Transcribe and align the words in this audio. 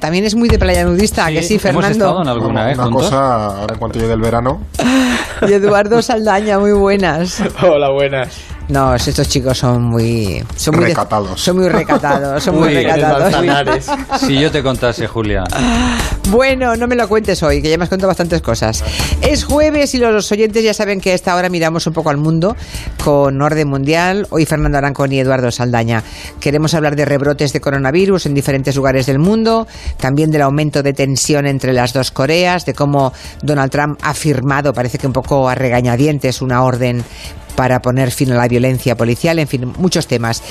También 0.00 0.24
es 0.26 0.34
muy 0.34 0.48
de 0.48 0.58
playa 0.58 0.84
nudista, 0.84 1.28
que 1.28 1.42
sí, 1.42 1.58
Fernando. 1.58 1.86
Hemos 1.86 1.96
estado 1.96 2.22
en 2.22 2.28
alguna, 2.28 2.50
Una, 2.50 2.70
¿eh? 2.70 2.74
una 2.74 2.84
juntos. 2.84 3.02
cosa, 3.04 3.46
ahora 3.46 3.72
en 3.74 3.78
cuanto 3.78 3.98
llegue 3.98 4.12
el 4.12 4.20
verano, 4.20 4.60
Y 5.48 5.52
Eduardo 5.52 6.02
Saldaña, 6.02 6.58
muy 6.58 6.72
buenas. 6.72 7.42
Hola, 7.62 7.90
buenas. 7.90 8.38
No, 8.70 8.94
estos 8.94 9.28
chicos 9.28 9.58
son 9.58 9.82
muy... 9.82 10.44
Son 10.54 10.74
muy 10.76 10.84
de- 10.84 10.90
Recatados. 10.90 11.40
son 11.40 11.56
muy 11.56 11.68
recatados, 11.68 12.42
son 12.44 12.54
muy 12.56 12.68
Uy, 12.68 12.76
eres 12.76 12.94
recatados. 12.94 13.86
Si 14.20 14.38
yo 14.38 14.50
te 14.52 14.62
contase, 14.62 15.08
Julia. 15.08 15.42
Bueno, 16.28 16.76
no 16.76 16.86
me 16.86 16.94
lo 16.94 17.08
cuentes 17.08 17.42
hoy, 17.42 17.60
que 17.62 17.68
ya 17.68 17.76
me 17.78 17.84
has 17.84 17.90
contado 17.90 18.06
bastantes 18.08 18.40
cosas. 18.42 18.84
Es 19.22 19.42
jueves 19.44 19.92
y 19.94 19.98
los 19.98 20.30
oyentes 20.30 20.62
ya 20.62 20.72
saben 20.72 21.00
que 21.00 21.10
a 21.10 21.14
esta 21.14 21.34
hora 21.34 21.48
miramos 21.48 21.86
un 21.88 21.92
poco 21.92 22.10
al 22.10 22.16
mundo 22.18 22.54
con 23.02 23.42
orden 23.42 23.66
mundial. 23.68 24.28
Hoy 24.30 24.46
Fernando 24.46 24.78
Arancón 24.78 25.12
y 25.12 25.18
Eduardo 25.18 25.50
Saldaña. 25.50 26.04
Queremos 26.38 26.72
hablar 26.74 26.94
de 26.94 27.04
rebrotes 27.04 27.52
de 27.52 27.60
coronavirus 27.60 28.26
en 28.26 28.34
diferentes 28.34 28.76
lugares 28.76 29.06
del 29.06 29.18
mundo, 29.18 29.66
también 29.98 30.30
del 30.30 30.42
aumento 30.42 30.84
de 30.84 30.92
tensión 30.92 31.46
entre 31.48 31.72
las 31.72 31.92
dos 31.92 32.12
Coreas, 32.12 32.66
de 32.66 32.74
cómo 32.74 33.12
Donald 33.42 33.72
Trump 33.72 33.98
ha 34.02 34.14
firmado, 34.14 34.72
parece 34.72 34.98
que 34.98 35.08
un 35.08 35.12
poco 35.12 35.48
a 35.48 35.56
regañadientes, 35.56 36.40
una 36.40 36.62
orden 36.62 37.02
para 37.60 37.80
poner 37.80 38.10
fin 38.10 38.32
a 38.32 38.36
la 38.36 38.48
violencia 38.48 38.96
policial, 38.96 39.38
en 39.38 39.46
fin, 39.46 39.70
muchos 39.76 40.06
temas. 40.06 40.42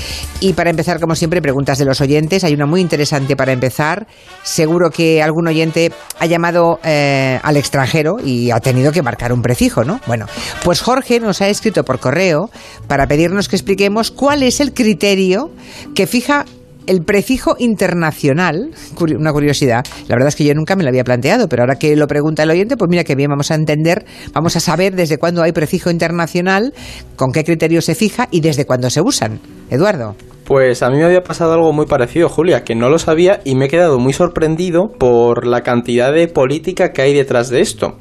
Y 0.41 0.53
para 0.53 0.69
empezar, 0.69 0.99
como 0.99 1.15
siempre, 1.15 1.41
preguntas 1.41 1.79
de 1.79 1.85
los 1.85 2.01
oyentes. 2.01 2.43
Hay 2.43 2.53
una 2.53 2.67
muy 2.67 2.81
interesante 2.81 3.35
para 3.35 3.51
empezar. 3.51 4.05
Seguro 4.43 4.91
que 4.91 5.23
algún 5.23 5.47
oyente 5.47 5.91
ha 6.19 6.27
llamado 6.27 6.79
eh, 6.83 7.39
al 7.41 7.57
extranjero 7.57 8.17
y 8.23 8.51
ha 8.51 8.59
tenido 8.59 8.91
que 8.91 9.01
marcar 9.01 9.33
un 9.33 9.41
prefijo, 9.41 9.83
¿no? 9.83 9.99
Bueno, 10.05 10.27
pues 10.63 10.81
Jorge 10.81 11.19
nos 11.19 11.41
ha 11.41 11.49
escrito 11.49 11.83
por 11.83 11.97
correo 11.97 12.51
para 12.87 13.07
pedirnos 13.07 13.49
que 13.49 13.55
expliquemos 13.55 14.11
cuál 14.11 14.43
es 14.43 14.59
el 14.59 14.75
criterio 14.75 15.49
que 15.95 16.05
fija 16.05 16.45
el 16.89 17.03
prefijo 17.03 17.55
internacional, 17.59 18.71
una 18.99 19.31
curiosidad, 19.31 19.85
la 20.07 20.15
verdad 20.15 20.29
es 20.29 20.35
que 20.35 20.43
yo 20.43 20.55
nunca 20.55 20.75
me 20.75 20.81
lo 20.81 20.89
había 20.89 21.03
planteado, 21.03 21.47
pero 21.47 21.61
ahora 21.61 21.75
que 21.75 21.95
lo 21.95 22.07
pregunta 22.07 22.41
el 22.41 22.49
oyente, 22.49 22.77
pues 22.77 22.89
mira 22.89 23.03
que 23.03 23.13
bien, 23.13 23.29
vamos 23.29 23.51
a 23.51 23.55
entender, 23.55 24.05
vamos 24.33 24.55
a 24.55 24.59
saber 24.59 24.95
desde 24.95 25.19
cuándo 25.19 25.43
hay 25.43 25.51
prefijo 25.51 25.91
internacional, 25.91 26.73
con 27.15 27.31
qué 27.31 27.43
criterio 27.43 27.83
se 27.83 27.93
fija 27.93 28.27
y 28.31 28.41
desde 28.41 28.65
cuándo 28.65 28.89
se 28.89 29.01
usan. 29.01 29.39
Eduardo. 29.69 30.15
Pues 30.45 30.81
a 30.81 30.89
mí 30.89 30.97
me 30.97 31.05
había 31.05 31.21
pasado 31.21 31.53
algo 31.53 31.71
muy 31.73 31.85
parecido, 31.85 32.27
Julia, 32.27 32.63
que 32.63 32.73
no 32.73 32.89
lo 32.89 32.97
sabía 32.97 33.39
y 33.45 33.53
me 33.53 33.65
he 33.65 33.69
quedado 33.69 33.99
muy 33.99 34.13
sorprendido 34.13 34.87
por 34.97 35.45
la 35.45 35.61
cantidad 35.61 36.11
de 36.11 36.27
política 36.27 36.91
que 36.91 37.03
hay 37.03 37.13
detrás 37.13 37.49
de 37.49 37.61
esto. 37.61 37.97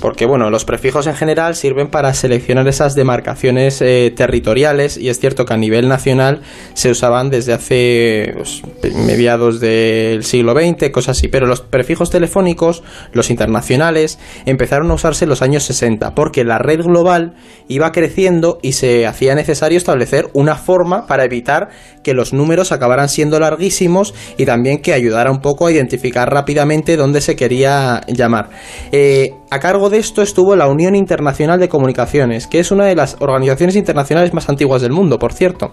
Porque 0.00 0.26
bueno, 0.26 0.50
los 0.50 0.64
prefijos 0.64 1.06
en 1.06 1.14
general 1.14 1.54
sirven 1.56 1.88
para 1.88 2.12
seleccionar 2.14 2.68
esas 2.68 2.94
demarcaciones 2.94 3.80
eh, 3.80 4.12
territoriales 4.14 4.96
y 4.96 5.08
es 5.08 5.18
cierto 5.18 5.44
que 5.46 5.54
a 5.54 5.56
nivel 5.56 5.88
nacional 5.88 6.42
se 6.74 6.90
usaban 6.90 7.30
desde 7.30 7.52
hace 7.52 8.34
pues, 8.36 8.62
mediados 8.94 9.60
del 9.60 10.24
siglo 10.24 10.52
XX, 10.52 10.90
cosas 10.90 11.18
así, 11.18 11.28
pero 11.28 11.46
los 11.46 11.60
prefijos 11.60 12.10
telefónicos, 12.10 12.82
los 13.12 13.30
internacionales, 13.30 14.18
empezaron 14.46 14.90
a 14.90 14.94
usarse 14.94 15.24
en 15.24 15.30
los 15.30 15.42
años 15.42 15.64
60 15.64 16.14
porque 16.14 16.44
la 16.44 16.58
red 16.58 16.82
global 16.82 17.34
iba 17.68 17.92
creciendo 17.92 18.58
y 18.62 18.72
se 18.72 19.06
hacía 19.06 19.34
necesario 19.34 19.78
establecer 19.78 20.28
una 20.32 20.56
forma 20.56 21.06
para 21.06 21.24
evitar 21.24 21.70
que 22.02 22.14
los 22.14 22.32
números 22.32 22.72
acabaran 22.72 23.08
siendo 23.08 23.40
larguísimos 23.40 24.14
y 24.36 24.44
también 24.44 24.82
que 24.82 24.92
ayudara 24.92 25.30
un 25.30 25.40
poco 25.40 25.66
a 25.66 25.72
identificar 25.72 26.32
rápidamente 26.32 26.96
dónde 26.96 27.20
se 27.20 27.36
quería 27.36 28.02
llamar. 28.08 28.50
Eh, 28.92 29.32
a 29.54 29.60
cargo 29.60 29.88
de 29.88 29.98
esto 29.98 30.20
estuvo 30.20 30.56
la 30.56 30.66
Unión 30.66 30.96
Internacional 30.96 31.60
de 31.60 31.68
Comunicaciones, 31.68 32.48
que 32.48 32.58
es 32.58 32.72
una 32.72 32.86
de 32.86 32.96
las 32.96 33.16
organizaciones 33.20 33.76
internacionales 33.76 34.34
más 34.34 34.48
antiguas 34.48 34.82
del 34.82 34.90
mundo, 34.90 35.20
por 35.20 35.32
cierto. 35.32 35.70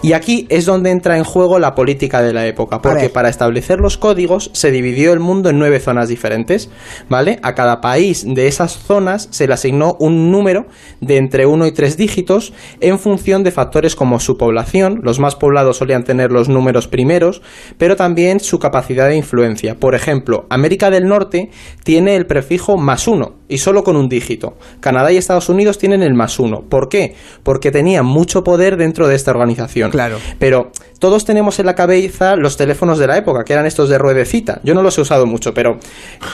Y 0.00 0.14
aquí 0.14 0.46
es 0.48 0.64
donde 0.64 0.90
entra 0.90 1.18
en 1.18 1.24
juego 1.24 1.58
la 1.58 1.74
política 1.74 2.22
de 2.22 2.32
la 2.32 2.46
época, 2.46 2.80
porque 2.80 3.10
para 3.10 3.28
establecer 3.28 3.80
los 3.80 3.98
códigos 3.98 4.50
se 4.54 4.70
dividió 4.70 5.12
el 5.12 5.20
mundo 5.20 5.50
en 5.50 5.58
nueve 5.58 5.78
zonas 5.78 6.08
diferentes, 6.08 6.70
¿vale? 7.10 7.38
A 7.42 7.54
cada 7.54 7.82
país 7.82 8.24
de 8.26 8.48
esas 8.48 8.72
zonas 8.72 9.28
se 9.30 9.46
le 9.46 9.52
asignó 9.52 9.98
un 10.00 10.30
número 10.30 10.64
de 11.02 11.18
entre 11.18 11.44
1 11.44 11.66
y 11.66 11.72
3 11.72 11.98
dígitos 11.98 12.54
en 12.80 12.98
función 12.98 13.44
de 13.44 13.50
factores 13.50 13.94
como 13.94 14.20
su 14.20 14.38
población, 14.38 15.00
los 15.02 15.20
más 15.20 15.36
poblados 15.36 15.76
solían 15.76 16.04
tener 16.04 16.32
los 16.32 16.48
números 16.48 16.88
primeros, 16.88 17.42
pero 17.76 17.94
también 17.94 18.40
su 18.40 18.58
capacidad 18.58 19.06
de 19.06 19.16
influencia. 19.16 19.74
Por 19.74 19.94
ejemplo, 19.94 20.46
América 20.48 20.88
del 20.88 21.04
Norte 21.04 21.50
tiene 21.84 22.16
el 22.16 22.24
prefijo 22.24 22.78
más 22.78 23.06
1 23.06 23.17
1 23.18 23.37
y 23.48 23.58
solo 23.58 23.82
con 23.82 23.96
un 23.96 24.08
dígito. 24.08 24.56
Canadá 24.80 25.10
y 25.12 25.16
Estados 25.16 25.48
Unidos 25.48 25.78
tienen 25.78 26.02
el 26.02 26.14
más 26.14 26.38
1. 26.38 26.66
¿Por 26.68 26.88
qué? 26.88 27.14
Porque 27.42 27.70
tenían 27.70 28.04
mucho 28.04 28.42
poder 28.42 28.76
dentro 28.76 29.08
de 29.08 29.14
esta 29.14 29.30
organización. 29.30 29.90
Claro. 29.90 30.18
Pero 30.38 30.70
todos 30.98 31.24
tenemos 31.24 31.58
en 31.58 31.66
la 31.66 31.74
cabeza 31.74 32.36
los 32.36 32.56
teléfonos 32.56 32.98
de 32.98 33.06
la 33.06 33.16
época, 33.16 33.44
que 33.44 33.52
eran 33.52 33.66
estos 33.66 33.88
de 33.88 33.98
ruedecita. 33.98 34.60
Yo 34.64 34.74
no 34.74 34.82
los 34.82 34.98
he 34.98 35.00
usado 35.00 35.26
mucho, 35.26 35.54
pero 35.54 35.78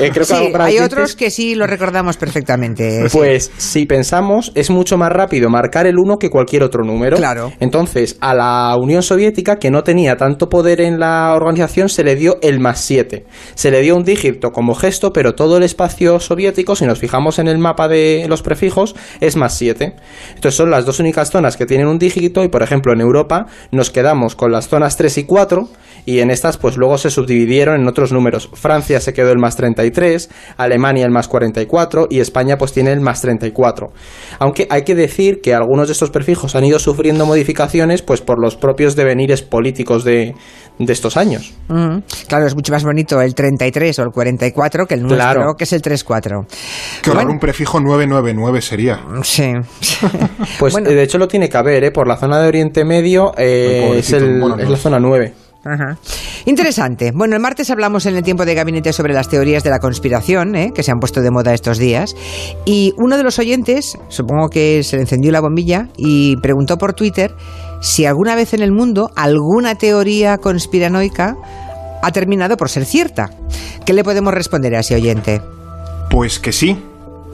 eh, 0.00 0.10
creo 0.12 0.26
que 0.26 0.34
Sí, 0.34 0.48
para 0.50 0.64
hay 0.64 0.78
otros 0.78 1.14
que 1.16 1.30
sí 1.30 1.54
lo 1.54 1.66
recordamos 1.66 2.16
perfectamente. 2.16 3.08
sí. 3.08 3.16
pues 3.16 3.50
si 3.58 3.86
pensamos, 3.86 4.52
es 4.54 4.70
mucho 4.70 4.96
más 4.96 5.12
rápido 5.12 5.50
marcar 5.50 5.86
el 5.86 5.98
1 5.98 6.19
que 6.19 6.31
cualquier 6.31 6.62
otro 6.62 6.82
número. 6.84 7.16
Claro. 7.16 7.52
Entonces, 7.60 8.16
a 8.20 8.34
la 8.34 8.76
Unión 8.81 9.02
Soviética, 9.02 9.56
que 9.56 9.70
no 9.70 9.82
tenía 9.82 10.16
tanto 10.16 10.48
poder 10.48 10.81
en 10.81 10.98
la 10.98 11.34
organización, 11.34 11.88
se 11.88 12.02
le 12.02 12.16
dio 12.16 12.38
el 12.42 12.58
más 12.58 12.81
7. 12.81 13.25
Se 13.54 13.70
le 13.70 13.81
dio 13.82 13.96
un 13.96 14.04
dígito 14.04 14.50
como 14.50 14.75
gesto, 14.75 15.12
pero 15.12 15.34
todo 15.34 15.58
el 15.58 15.62
espacio 15.62 16.19
soviético, 16.20 16.75
si 16.75 16.86
nos 16.86 16.98
fijamos 17.04 17.38
en 17.38 17.48
el 17.48 17.59
mapa 17.59 17.87
de 17.87 18.25
los 18.31 18.41
prefijos, 18.41 18.97
es 19.20 19.37
más 19.37 19.59
7. 19.59 19.94
Entonces 20.28 20.54
son 20.54 20.70
las 20.70 20.87
dos 20.87 21.00
únicas 21.00 21.31
zonas 21.31 21.59
que 21.59 21.66
tienen 21.66 21.87
un 21.87 21.98
dígito 21.98 22.42
y, 22.42 22.48
por 22.48 22.62
ejemplo, 22.62 22.94
en 22.94 23.03
Europa 23.03 23.44
nos 23.70 23.91
quedamos 23.91 24.34
con 24.34 24.50
las 24.50 24.69
zonas 24.69 24.97
3 24.97 25.19
y 25.19 25.25
4 25.25 25.69
y 26.06 26.20
en 26.20 26.31
estas 26.31 26.56
pues 26.59 26.76
luego 26.76 26.98
se 26.98 27.10
subdividieron 27.10 27.81
en 27.81 27.88
otros 27.88 28.12
números. 28.12 28.50
Francia 28.54 29.00
se 29.00 29.12
quedó 29.12 29.31
el 29.32 29.38
más 29.38 29.56
33, 29.56 30.31
Alemania 30.56 31.04
el 31.06 31.10
más 31.12 31.28
44 31.28 32.06
y 32.10 32.20
España 32.20 32.56
pues 32.59 32.72
tiene 32.72 32.92
el 32.92 33.00
más 33.00 33.20
34. 33.22 33.92
Aunque 34.38 34.66
hay 34.70 34.82
que 34.82 34.94
decir 34.94 35.41
que 35.41 35.54
algunos 35.54 35.88
de 35.88 35.93
estos 35.93 36.10
prefijos 36.10 36.54
han 36.54 36.64
ido 36.64 36.78
sufriendo 36.78 37.26
modificaciones 37.26 38.03
pues 38.03 38.20
por 38.20 38.38
los 38.41 38.56
propios 38.56 38.97
devenires 38.97 39.43
políticos 39.43 40.04
de, 40.04 40.34
de 40.78 40.93
estos 40.93 41.16
años. 41.16 41.54
Mm, 41.69 41.98
Claro, 42.28 42.47
es 42.47 42.54
mucho 42.54 42.72
más 42.72 42.84
bonito 42.84 43.20
el 43.20 43.34
33 43.34 43.98
o 43.98 44.03
el 44.03 44.10
44 44.10 44.87
que 44.87 44.94
el 44.94 45.03
nuestro, 45.03 45.16
Claro. 45.19 45.54
que 45.56 45.64
es 45.64 45.72
el 45.72 45.82
34. 45.82 46.47
que 47.03 47.10
Bueno. 47.10 47.31
un 47.31 47.38
prefijo 47.38 47.81
999 47.81 48.60
sería. 48.60 49.00
Sí. 49.22 49.53
Pues 50.59 50.72
Bueno. 50.75 50.91
eh, 50.91 50.94
de 50.94 51.03
hecho 51.03 51.19
lo 51.19 51.28
tiene 51.28 51.48
que 51.48 51.56
haber, 51.56 51.84
¿eh? 51.84 51.91
por 51.91 52.06
la 52.09 52.16
zona 52.16 52.41
de 52.41 52.48
Oriente 52.48 52.84
Medio 52.84 53.32
eh, 53.37 53.94
es, 53.98 54.12
el- 54.12 54.41
bueno, 54.41 54.56
es 54.59 54.64
no. 54.64 54.70
la 54.70 54.76
zona 54.76 54.98
9. 55.00 55.32
Ajá. 55.64 55.98
Interesante. 56.44 57.12
Bueno, 57.14 57.36
el 57.36 57.42
martes 57.42 57.70
hablamos 57.70 58.04
en 58.06 58.16
el 58.16 58.22
tiempo 58.22 58.44
de 58.44 58.54
gabinete 58.54 58.92
sobre 58.92 59.14
las 59.14 59.28
teorías 59.28 59.64
de 59.64 59.70
la 59.70 59.78
conspiración, 59.78 60.54
¿eh? 60.54 60.72
que 60.75 60.82
se 60.82 60.91
han 60.91 60.98
puesto 60.98 61.22
de 61.22 61.30
moda 61.30 61.54
estos 61.54 61.78
días. 61.78 62.14
Y 62.66 62.92
uno 62.98 63.16
de 63.16 63.22
los 63.22 63.38
oyentes, 63.38 63.98
supongo 64.08 64.48
que 64.48 64.82
se 64.82 64.97
le 64.97 65.02
encendió 65.02 65.32
la 65.32 65.41
bombilla, 65.41 65.88
y 65.97 66.36
preguntó 66.36 66.76
por 66.76 66.92
Twitter 66.92 67.34
si 67.80 68.04
alguna 68.04 68.34
vez 68.34 68.54
en 68.54 68.62
el 68.62 68.72
mundo 68.72 69.10
alguna 69.16 69.75
teoría 69.76 70.38
conspiranoica 70.38 71.36
ha 72.02 72.12
terminado 72.12 72.56
por 72.56 72.69
ser 72.69 72.84
cierta. 72.84 73.31
¿Qué 73.86 73.94
le 73.94 74.04
podemos 74.04 74.34
responder 74.34 74.75
a 74.75 74.81
ese 74.81 74.94
oyente? 74.94 75.41
Pues 76.10 76.38
que 76.38 76.52
sí, 76.52 76.78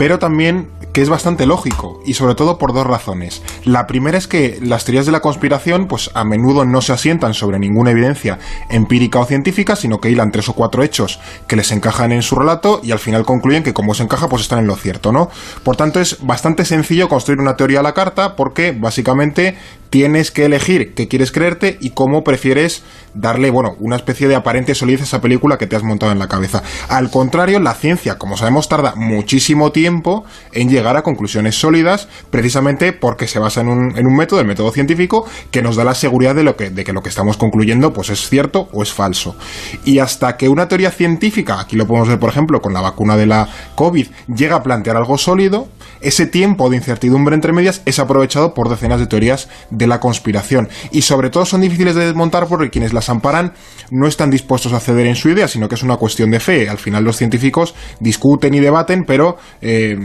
pero 0.00 0.18
también 0.18 0.70
que 0.94 1.02
es 1.02 1.10
bastante 1.10 1.44
lógico, 1.44 2.00
y 2.06 2.14
sobre 2.14 2.34
todo 2.34 2.56
por 2.56 2.72
dos 2.72 2.86
razones. 2.86 3.42
La 3.64 3.86
primera 3.86 4.16
es 4.16 4.26
que 4.26 4.58
las 4.62 4.86
teorías 4.86 5.04
de 5.04 5.12
la 5.12 5.20
conspiración, 5.20 5.88
pues 5.88 6.10
a 6.14 6.24
menudo 6.24 6.64
no 6.64 6.80
se 6.80 6.94
asientan 6.94 7.34
sobre 7.34 7.58
ninguna 7.58 7.90
evidencia 7.90 8.38
empírica 8.70 9.20
o 9.20 9.26
científica, 9.26 9.76
sino 9.76 10.00
que 10.00 10.08
hilan 10.10 10.32
tres 10.32 10.48
o 10.48 10.54
cuatro 10.54 10.82
hechos 10.82 11.20
que 11.46 11.54
les 11.54 11.70
encajan 11.70 12.12
en 12.12 12.22
su 12.22 12.34
relato 12.34 12.80
y 12.82 12.92
al 12.92 12.98
final 12.98 13.26
concluyen 13.26 13.62
que 13.62 13.74
como 13.74 13.92
se 13.92 14.02
encaja, 14.02 14.30
pues 14.30 14.40
están 14.40 14.60
en 14.60 14.68
lo 14.68 14.76
cierto, 14.76 15.12
¿no? 15.12 15.28
Por 15.64 15.76
tanto, 15.76 16.00
es 16.00 16.16
bastante 16.22 16.64
sencillo 16.64 17.10
construir 17.10 17.38
una 17.38 17.56
teoría 17.56 17.80
a 17.80 17.82
la 17.82 17.92
carta 17.92 18.36
porque 18.36 18.72
básicamente 18.72 19.58
tienes 19.90 20.30
que 20.30 20.46
elegir 20.46 20.94
qué 20.94 21.08
quieres 21.08 21.30
creerte 21.30 21.76
y 21.80 21.90
cómo 21.90 22.24
prefieres 22.24 22.84
darle, 23.14 23.50
bueno, 23.50 23.76
una 23.80 23.96
especie 23.96 24.28
de 24.28 24.34
aparente 24.34 24.74
solidez 24.74 25.00
a 25.00 25.04
esa 25.04 25.20
película 25.20 25.58
que 25.58 25.66
te 25.66 25.76
has 25.76 25.82
montado 25.82 26.12
en 26.12 26.18
la 26.18 26.28
cabeza. 26.28 26.62
Al 26.88 27.10
contrario, 27.10 27.60
la 27.60 27.74
ciencia, 27.74 28.18
como 28.18 28.36
sabemos, 28.36 28.68
tarda 28.68 28.94
muchísimo 28.96 29.72
tiempo 29.72 30.24
en 30.52 30.68
llegar 30.68 30.96
a 30.96 31.02
conclusiones 31.02 31.58
sólidas, 31.58 32.08
precisamente 32.30 32.92
porque 32.92 33.26
se 33.26 33.38
basa 33.38 33.60
en 33.60 33.68
un, 33.68 33.98
en 33.98 34.06
un 34.06 34.16
método, 34.16 34.40
el 34.40 34.46
método 34.46 34.72
científico, 34.72 35.26
que 35.50 35.62
nos 35.62 35.76
da 35.76 35.84
la 35.84 35.94
seguridad 35.94 36.34
de, 36.34 36.44
lo 36.44 36.56
que, 36.56 36.70
de 36.70 36.84
que 36.84 36.92
lo 36.92 37.02
que 37.02 37.08
estamos 37.08 37.36
concluyendo 37.36 37.92
pues 37.92 38.10
es 38.10 38.28
cierto 38.28 38.68
o 38.72 38.82
es 38.82 38.92
falso. 38.92 39.36
Y 39.84 39.98
hasta 39.98 40.36
que 40.36 40.48
una 40.48 40.68
teoría 40.68 40.90
científica, 40.90 41.60
aquí 41.60 41.76
lo 41.76 41.86
podemos 41.86 42.08
ver 42.08 42.18
por 42.18 42.30
ejemplo 42.30 42.60
con 42.60 42.72
la 42.72 42.80
vacuna 42.80 43.16
de 43.16 43.26
la 43.26 43.48
COVID, 43.74 44.06
llega 44.34 44.56
a 44.56 44.62
plantear 44.62 44.96
algo 44.96 45.18
sólido, 45.18 45.68
ese 46.00 46.26
tiempo 46.26 46.70
de 46.70 46.76
incertidumbre 46.76 47.34
entre 47.34 47.52
medias 47.52 47.82
es 47.84 47.98
aprovechado 47.98 48.54
por 48.54 48.68
decenas 48.68 49.00
de 49.00 49.06
teorías 49.06 49.48
de 49.70 49.86
la 49.86 50.00
conspiración. 50.00 50.68
Y 50.90 51.02
sobre 51.02 51.30
todo 51.30 51.44
son 51.44 51.60
difíciles 51.60 51.94
de 51.94 52.06
desmontar 52.06 52.46
porque 52.46 52.70
quienes 52.70 52.92
las 52.92 53.08
amparan 53.08 53.52
no 53.90 54.06
están 54.06 54.30
dispuestos 54.30 54.72
a 54.72 54.80
ceder 54.80 55.06
en 55.06 55.16
su 55.16 55.28
idea, 55.28 55.48
sino 55.48 55.68
que 55.68 55.74
es 55.74 55.82
una 55.82 55.96
cuestión 55.96 56.30
de 56.30 56.40
fe. 56.40 56.68
Al 56.68 56.78
final 56.78 57.04
los 57.04 57.16
científicos 57.16 57.74
discuten 57.98 58.54
y 58.54 58.60
debaten, 58.60 59.04
pero 59.04 59.36
eh, 59.60 59.96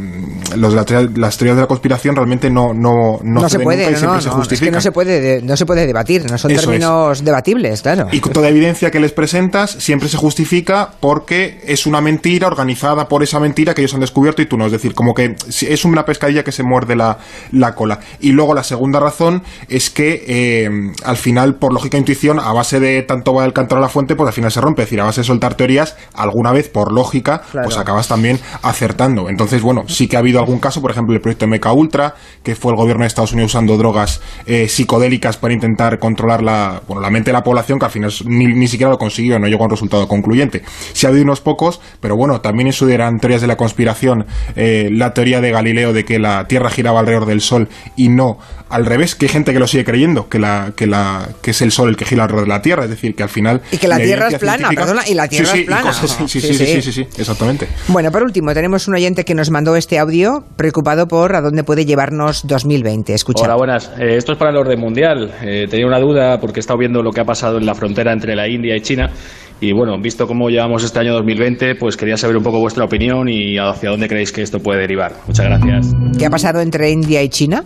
los, 0.56 0.74
las 0.74 0.86
teorías 0.86 1.56
de 1.56 1.62
la 1.62 1.68
conspiración 1.68 2.16
realmente 2.16 2.50
no, 2.50 2.74
no, 2.74 3.20
no, 3.24 3.50
se 3.50 3.60
puede, 3.60 3.92
no, 3.92 4.16
no, 4.16 4.22
se 4.22 4.56
es 4.56 4.62
que 4.62 4.72
no 4.72 4.82
se 4.82 4.92
puede, 4.92 5.42
no 5.42 5.56
se 5.56 5.66
puede 5.66 5.86
debatir, 5.86 6.30
no 6.30 6.38
son 6.38 6.54
términos 6.54 7.24
debatibles, 7.24 7.82
claro. 7.82 8.08
Y 8.12 8.20
toda 8.20 8.50
evidencia 8.50 8.92
que 8.92 9.00
les 9.00 9.12
presentas 9.12 9.72
siempre 9.72 10.10
se 10.10 10.18
justifica 10.18 10.90
porque 11.00 11.62
es 11.66 11.86
una 11.86 12.02
mentira 12.02 12.48
organizada 12.48 13.08
por 13.08 13.24
esa 13.24 13.40
mentira 13.40 13.74
que 13.74 13.82
ellos 13.82 13.94
han 13.94 14.02
descubierto 14.02 14.42
y 14.42 14.48
tú 14.48 14.58
no. 14.58 14.66
Es 14.66 14.72
decir, 14.72 14.94
como 14.94 15.14
que 15.14 15.36
es 15.48 15.85
una 15.92 16.06
pescadilla 16.06 16.44
que 16.44 16.52
se 16.52 16.64
muerde 16.64 16.96
la, 16.96 17.18
la 17.52 17.76
cola. 17.76 18.00
Y 18.20 18.32
luego 18.32 18.54
la 18.54 18.64
segunda 18.64 19.00
razón 19.00 19.44
es 19.70 19.90
que 19.90 20.24
eh, 20.28 20.70
al 21.04 21.18
final, 21.18 21.56
por 21.56 21.74
lógica 21.74 21.98
e 21.98 22.00
intuición, 22.00 22.40
a 22.40 22.54
base 22.54 22.80
de 22.80 23.02
tanto 23.04 23.34
va 23.34 23.46
el 23.46 23.54
cantar 23.54 23.78
a 23.78 23.82
la 23.82 23.90
fuente, 23.90 24.16
pues 24.16 24.28
al 24.28 24.34
final 24.34 24.52
se 24.52 24.62
rompe. 24.62 24.84
Es 24.84 24.88
decir, 24.88 25.02
a 25.02 25.06
base 25.06 25.22
de 25.22 25.26
soltar 25.26 25.56
teorías, 25.56 25.96
alguna 26.14 26.52
vez 26.52 26.70
por 26.70 26.92
lógica, 26.92 27.42
pues 27.52 27.78
acabas 27.78 28.08
también 28.08 28.40
acertando. 28.62 29.30
Entonces, 29.30 29.62
bueno, 29.62 29.84
sí 29.88 30.08
que 30.08 30.16
ha 30.16 30.20
habido 30.20 30.40
algún 30.40 30.60
caso, 30.60 30.82
por 30.82 30.92
ejemplo, 30.92 31.14
el 31.16 31.22
proyecto 31.22 31.48
MK 31.48 31.74
Ultra, 31.74 32.16
que 32.44 32.56
fue 32.56 32.72
el 32.72 32.78
gobierno 32.78 33.04
de 33.04 33.08
Estados 33.08 33.34
Unidos 33.34 33.52
usando 33.52 33.78
drogas 33.78 34.22
eh, 34.46 34.68
psicodélicas 34.68 35.38
para 35.38 35.54
intentar 35.54 36.00
controlar 36.00 36.42
la, 36.42 36.82
bueno, 36.88 37.02
la 37.02 37.10
mente 37.10 37.32
de 37.32 37.34
la 37.34 37.44
población, 37.44 37.80
que 37.80 37.86
al 37.86 37.92
final 37.92 38.12
ni, 38.26 38.48
ni 38.48 38.68
siquiera 38.68 38.92
lo 38.92 38.98
consiguió, 38.98 39.40
no 39.40 39.48
llegó 39.48 39.64
a 39.64 39.66
un 39.66 39.72
resultado 39.72 40.08
concluyente. 40.08 40.64
Sí 40.94 41.06
ha 41.06 41.10
habido 41.10 41.24
unos 41.24 41.42
pocos, 41.42 41.82
pero 42.00 42.16
bueno, 42.16 42.42
también 42.42 42.68
eso 42.68 42.88
eran 42.90 43.18
teorías 43.18 43.42
de 43.42 43.48
la 43.48 43.58
conspiración, 43.58 44.26
eh, 44.56 44.90
la 44.92 45.14
teoría 45.14 45.42
de 45.42 45.52
Galileo 45.52 45.75
de 45.76 46.06
que 46.06 46.20
la 46.20 46.48
Tierra 46.48 46.70
giraba 46.70 47.00
alrededor 47.00 47.26
del 47.26 47.42
Sol 47.42 47.70
y 47.96 48.10
no 48.10 48.38
al 48.70 48.86
revés, 48.86 49.16
que 49.16 49.26
hay 49.26 49.30
gente 49.30 49.54
que 49.54 49.60
lo 49.60 49.68
sigue 49.68 49.86
creyendo, 49.86 50.28
que 50.28 50.40
la, 50.40 50.74
que 50.76 50.88
la, 50.88 51.30
que 51.42 51.52
es 51.52 51.62
el 51.62 51.72
Sol 51.72 51.90
el 51.90 51.96
que 51.96 52.06
gira 52.06 52.24
alrededor 52.24 52.48
de 52.48 52.54
la 52.54 52.62
Tierra, 52.62 52.84
es 52.84 52.90
decir, 52.90 53.16
que 53.16 53.24
al 53.24 53.30
final. 53.30 53.62
Y 53.72 53.78
que 53.78 53.88
la, 53.88 53.98
Tierra 53.98 54.28
es 54.28 54.40
plana, 54.40 54.70
perdona, 54.70 55.08
y 55.08 55.14
la 55.14 55.28
Tierra 55.28 55.54
es 55.54 55.66
plana. 55.66 55.94
sí, 55.94 56.28
sí, 56.28 56.42
sí, 56.42 56.82
sí, 56.82 56.92
sí, 56.92 57.08
exactamente. 57.18 57.68
Bueno, 57.88 58.12
por 58.12 58.24
último, 58.24 58.54
tenemos 58.54 58.88
un 58.88 58.96
oyente 58.96 59.24
que 59.24 59.36
nos 59.36 59.52
mandó 59.52 59.76
este 59.76 60.00
audio 60.00 60.44
preocupado 60.56 61.08
por 61.08 61.36
a 61.36 61.42
dónde 61.42 61.64
puede 61.64 61.86
llevarnos 61.86 62.48
2020. 62.48 63.14
Escucha. 63.14 63.44
Hola, 63.46 63.56
buenas. 63.56 63.92
Eh, 64.00 64.18
esto 64.18 64.34
es 64.34 64.38
para 64.38 64.52
el 64.52 64.58
orden 64.58 64.80
mundial. 64.80 65.34
Eh, 65.42 65.68
tenía 65.70 65.86
una 65.86 66.00
duda 66.00 66.40
porque 66.40 66.60
he 66.60 66.62
estado 66.62 66.80
viendo 66.80 67.02
lo 67.04 67.12
que 67.12 67.22
ha 67.22 67.26
pasado 67.26 67.58
en 67.58 67.66
la 67.66 67.76
frontera 67.76 68.12
entre 68.14 68.36
la 68.36 68.48
India 68.48 68.76
y 68.76 68.82
China. 68.82 69.12
Y 69.66 69.74
bueno, 69.74 69.98
visto 70.00 70.28
cómo 70.28 70.52
llevamos 70.52 70.84
este 70.84 71.00
año 71.00 71.14
2020, 71.14 71.74
pues 71.74 71.98
quería 71.98 72.18
saber 72.18 72.38
un 72.38 72.44
poco 72.44 72.60
vuestra 72.60 72.86
opinión 72.86 73.28
y 73.28 73.58
hacia 73.58 73.90
dónde 73.90 74.08
creéis 74.08 74.32
que 74.32 74.44
esto 74.44 74.60
puede 74.60 74.82
derivar. 74.82 75.14
Muchas 75.26 75.48
gracias. 75.48 75.92
¿Qué 76.20 76.28
ha 76.28 76.30
pasado 76.30 76.62
entre 76.62 76.92
India 76.92 77.24
y 77.24 77.30
China? 77.30 77.64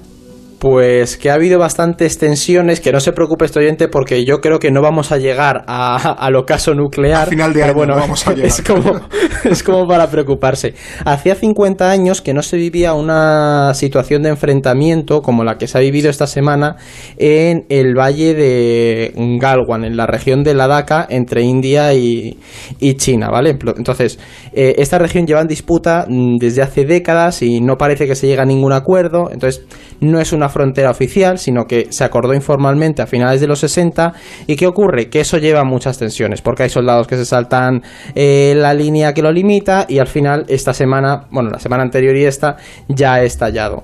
Pues 0.60 1.16
que 1.16 1.30
ha 1.30 1.36
habido 1.36 1.58
bastantes 1.58 2.18
tensiones, 2.18 2.82
que 2.82 2.92
no 2.92 3.00
se 3.00 3.14
preocupe 3.14 3.46
este 3.46 3.60
oyente 3.60 3.88
porque 3.88 4.26
yo 4.26 4.42
creo 4.42 4.60
que 4.60 4.72
no 4.72 4.82
vamos 4.82 5.14
a 5.14 5.18
llegar 5.18 5.64
a, 5.68 5.96
al 6.12 6.36
ocaso 6.36 6.74
nuclear. 6.74 7.24
Al 7.24 7.30
final 7.30 7.54
de 7.54 7.64
año 7.64 7.74
bueno, 7.74 7.96
no 7.96 8.02
vamos 8.02 8.28
a 8.28 8.32
llegar. 8.34 8.48
Es 8.48 8.62
como, 8.62 9.00
es 9.46 9.64
como 9.64 9.88
para 9.88 10.08
preocuparse. 10.12 10.74
Hacía 11.06 11.36
50 11.36 11.90
años 11.90 12.22
que 12.22 12.34
no 12.34 12.42
se 12.42 12.58
vivía 12.58 12.94
una 12.94 13.74
situación 13.74 14.22
de 14.24 14.30
enfrentamiento 14.30 15.22
como 15.22 15.46
la 15.46 15.58
que 15.58 15.68
se 15.68 15.78
ha 15.78 15.82
vivido 15.82 16.10
esta 16.10 16.28
semana 16.28 16.76
en 17.18 17.66
el 17.70 17.98
valle 17.98 18.34
de 18.34 19.14
Galwan, 19.16 19.86
en 19.86 19.96
la 19.96 20.08
región 20.08 20.44
de 20.44 20.56
Ladakh, 20.56 21.08
entre 21.10 21.42
India 21.42 21.94
y, 21.94 22.38
y 22.80 22.96
China, 22.96 23.30
¿vale? 23.30 23.52
Entonces, 23.78 24.20
eh, 24.54 24.76
esta 24.78 25.00
región 25.00 25.26
lleva 25.26 25.40
en 25.40 25.48
disputa 25.48 26.06
mm, 26.08 26.38
desde 26.38 26.62
hace 26.62 26.86
décadas 26.86 27.42
y 27.42 27.62
no 27.62 27.78
parece 27.78 28.08
que 28.08 28.16
se 28.16 28.28
llegue 28.28 28.42
a 28.42 28.46
ningún 28.46 28.74
acuerdo. 28.74 29.30
Entonces, 29.32 29.64
no 30.02 30.20
es 30.20 30.34
una 30.34 30.50
frontera 30.50 30.92
oficial, 30.92 31.38
sino 31.38 31.66
que 31.66 31.88
se 31.90 32.04
acordó 32.04 32.34
informalmente 32.34 33.02
a 33.02 33.08
finales 33.08 33.42
de 33.42 33.48
los 33.48 33.60
60. 33.60 34.14
¿Y 34.48 34.56
qué 34.56 34.68
ocurre? 34.68 35.10
Que 35.10 35.22
eso 35.22 35.38
lleva 35.38 35.64
muchas 35.64 35.98
tensiones, 35.98 36.42
porque 36.42 36.64
hay 36.64 36.70
soldados 36.70 37.08
que 37.08 37.18
se 37.18 37.26
saltan 37.26 37.84
eh, 38.16 38.54
la 38.56 38.74
línea 38.74 39.14
que 39.14 39.22
lo 39.22 39.32
limita 39.32 39.86
y 39.88 40.00
al 40.00 40.08
final 40.08 40.46
esta 40.48 40.74
semana, 40.74 41.28
bueno, 41.32 41.50
la 41.50 41.60
semana 41.60 41.84
anterior 41.84 42.16
y 42.16 42.26
esta, 42.26 42.58
ya 42.88 43.16
ha 43.16 43.24
estallado 43.24 43.84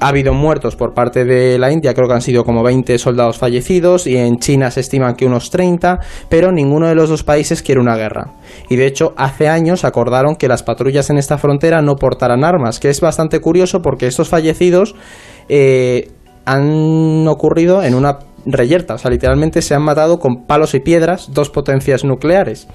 ha 0.00 0.08
habido 0.08 0.32
muertos 0.34 0.76
por 0.76 0.94
parte 0.94 1.24
de 1.24 1.58
la 1.58 1.70
India, 1.72 1.94
creo 1.94 2.08
que 2.08 2.14
han 2.14 2.22
sido 2.22 2.44
como 2.44 2.62
20 2.62 2.98
soldados 2.98 3.38
fallecidos 3.38 4.06
y 4.06 4.16
en 4.16 4.38
China 4.38 4.70
se 4.70 4.80
estiman 4.80 5.14
que 5.14 5.26
unos 5.26 5.50
30, 5.50 6.00
pero 6.28 6.52
ninguno 6.52 6.88
de 6.88 6.94
los 6.94 7.08
dos 7.08 7.22
países 7.22 7.62
quiere 7.62 7.80
una 7.80 7.96
guerra. 7.96 8.32
Y 8.68 8.76
de 8.76 8.86
hecho, 8.86 9.14
hace 9.16 9.48
años 9.48 9.84
acordaron 9.84 10.36
que 10.36 10.48
las 10.48 10.62
patrullas 10.62 11.10
en 11.10 11.18
esta 11.18 11.38
frontera 11.38 11.82
no 11.82 11.96
portaran 11.96 12.44
armas, 12.44 12.80
que 12.80 12.90
es 12.90 13.00
bastante 13.00 13.40
curioso 13.40 13.82
porque 13.82 14.06
estos 14.06 14.28
fallecidos 14.28 14.94
eh, 15.48 16.10
han 16.44 17.26
ocurrido 17.28 17.82
en 17.82 17.94
una 17.94 18.18
reyerta, 18.46 18.94
o 18.94 18.98
sea, 18.98 19.10
literalmente 19.10 19.60
se 19.62 19.74
han 19.74 19.82
matado 19.82 20.18
con 20.18 20.46
palos 20.46 20.74
y 20.74 20.80
piedras 20.80 21.32
dos 21.32 21.50
potencias 21.50 22.04
nucleares, 22.04 22.68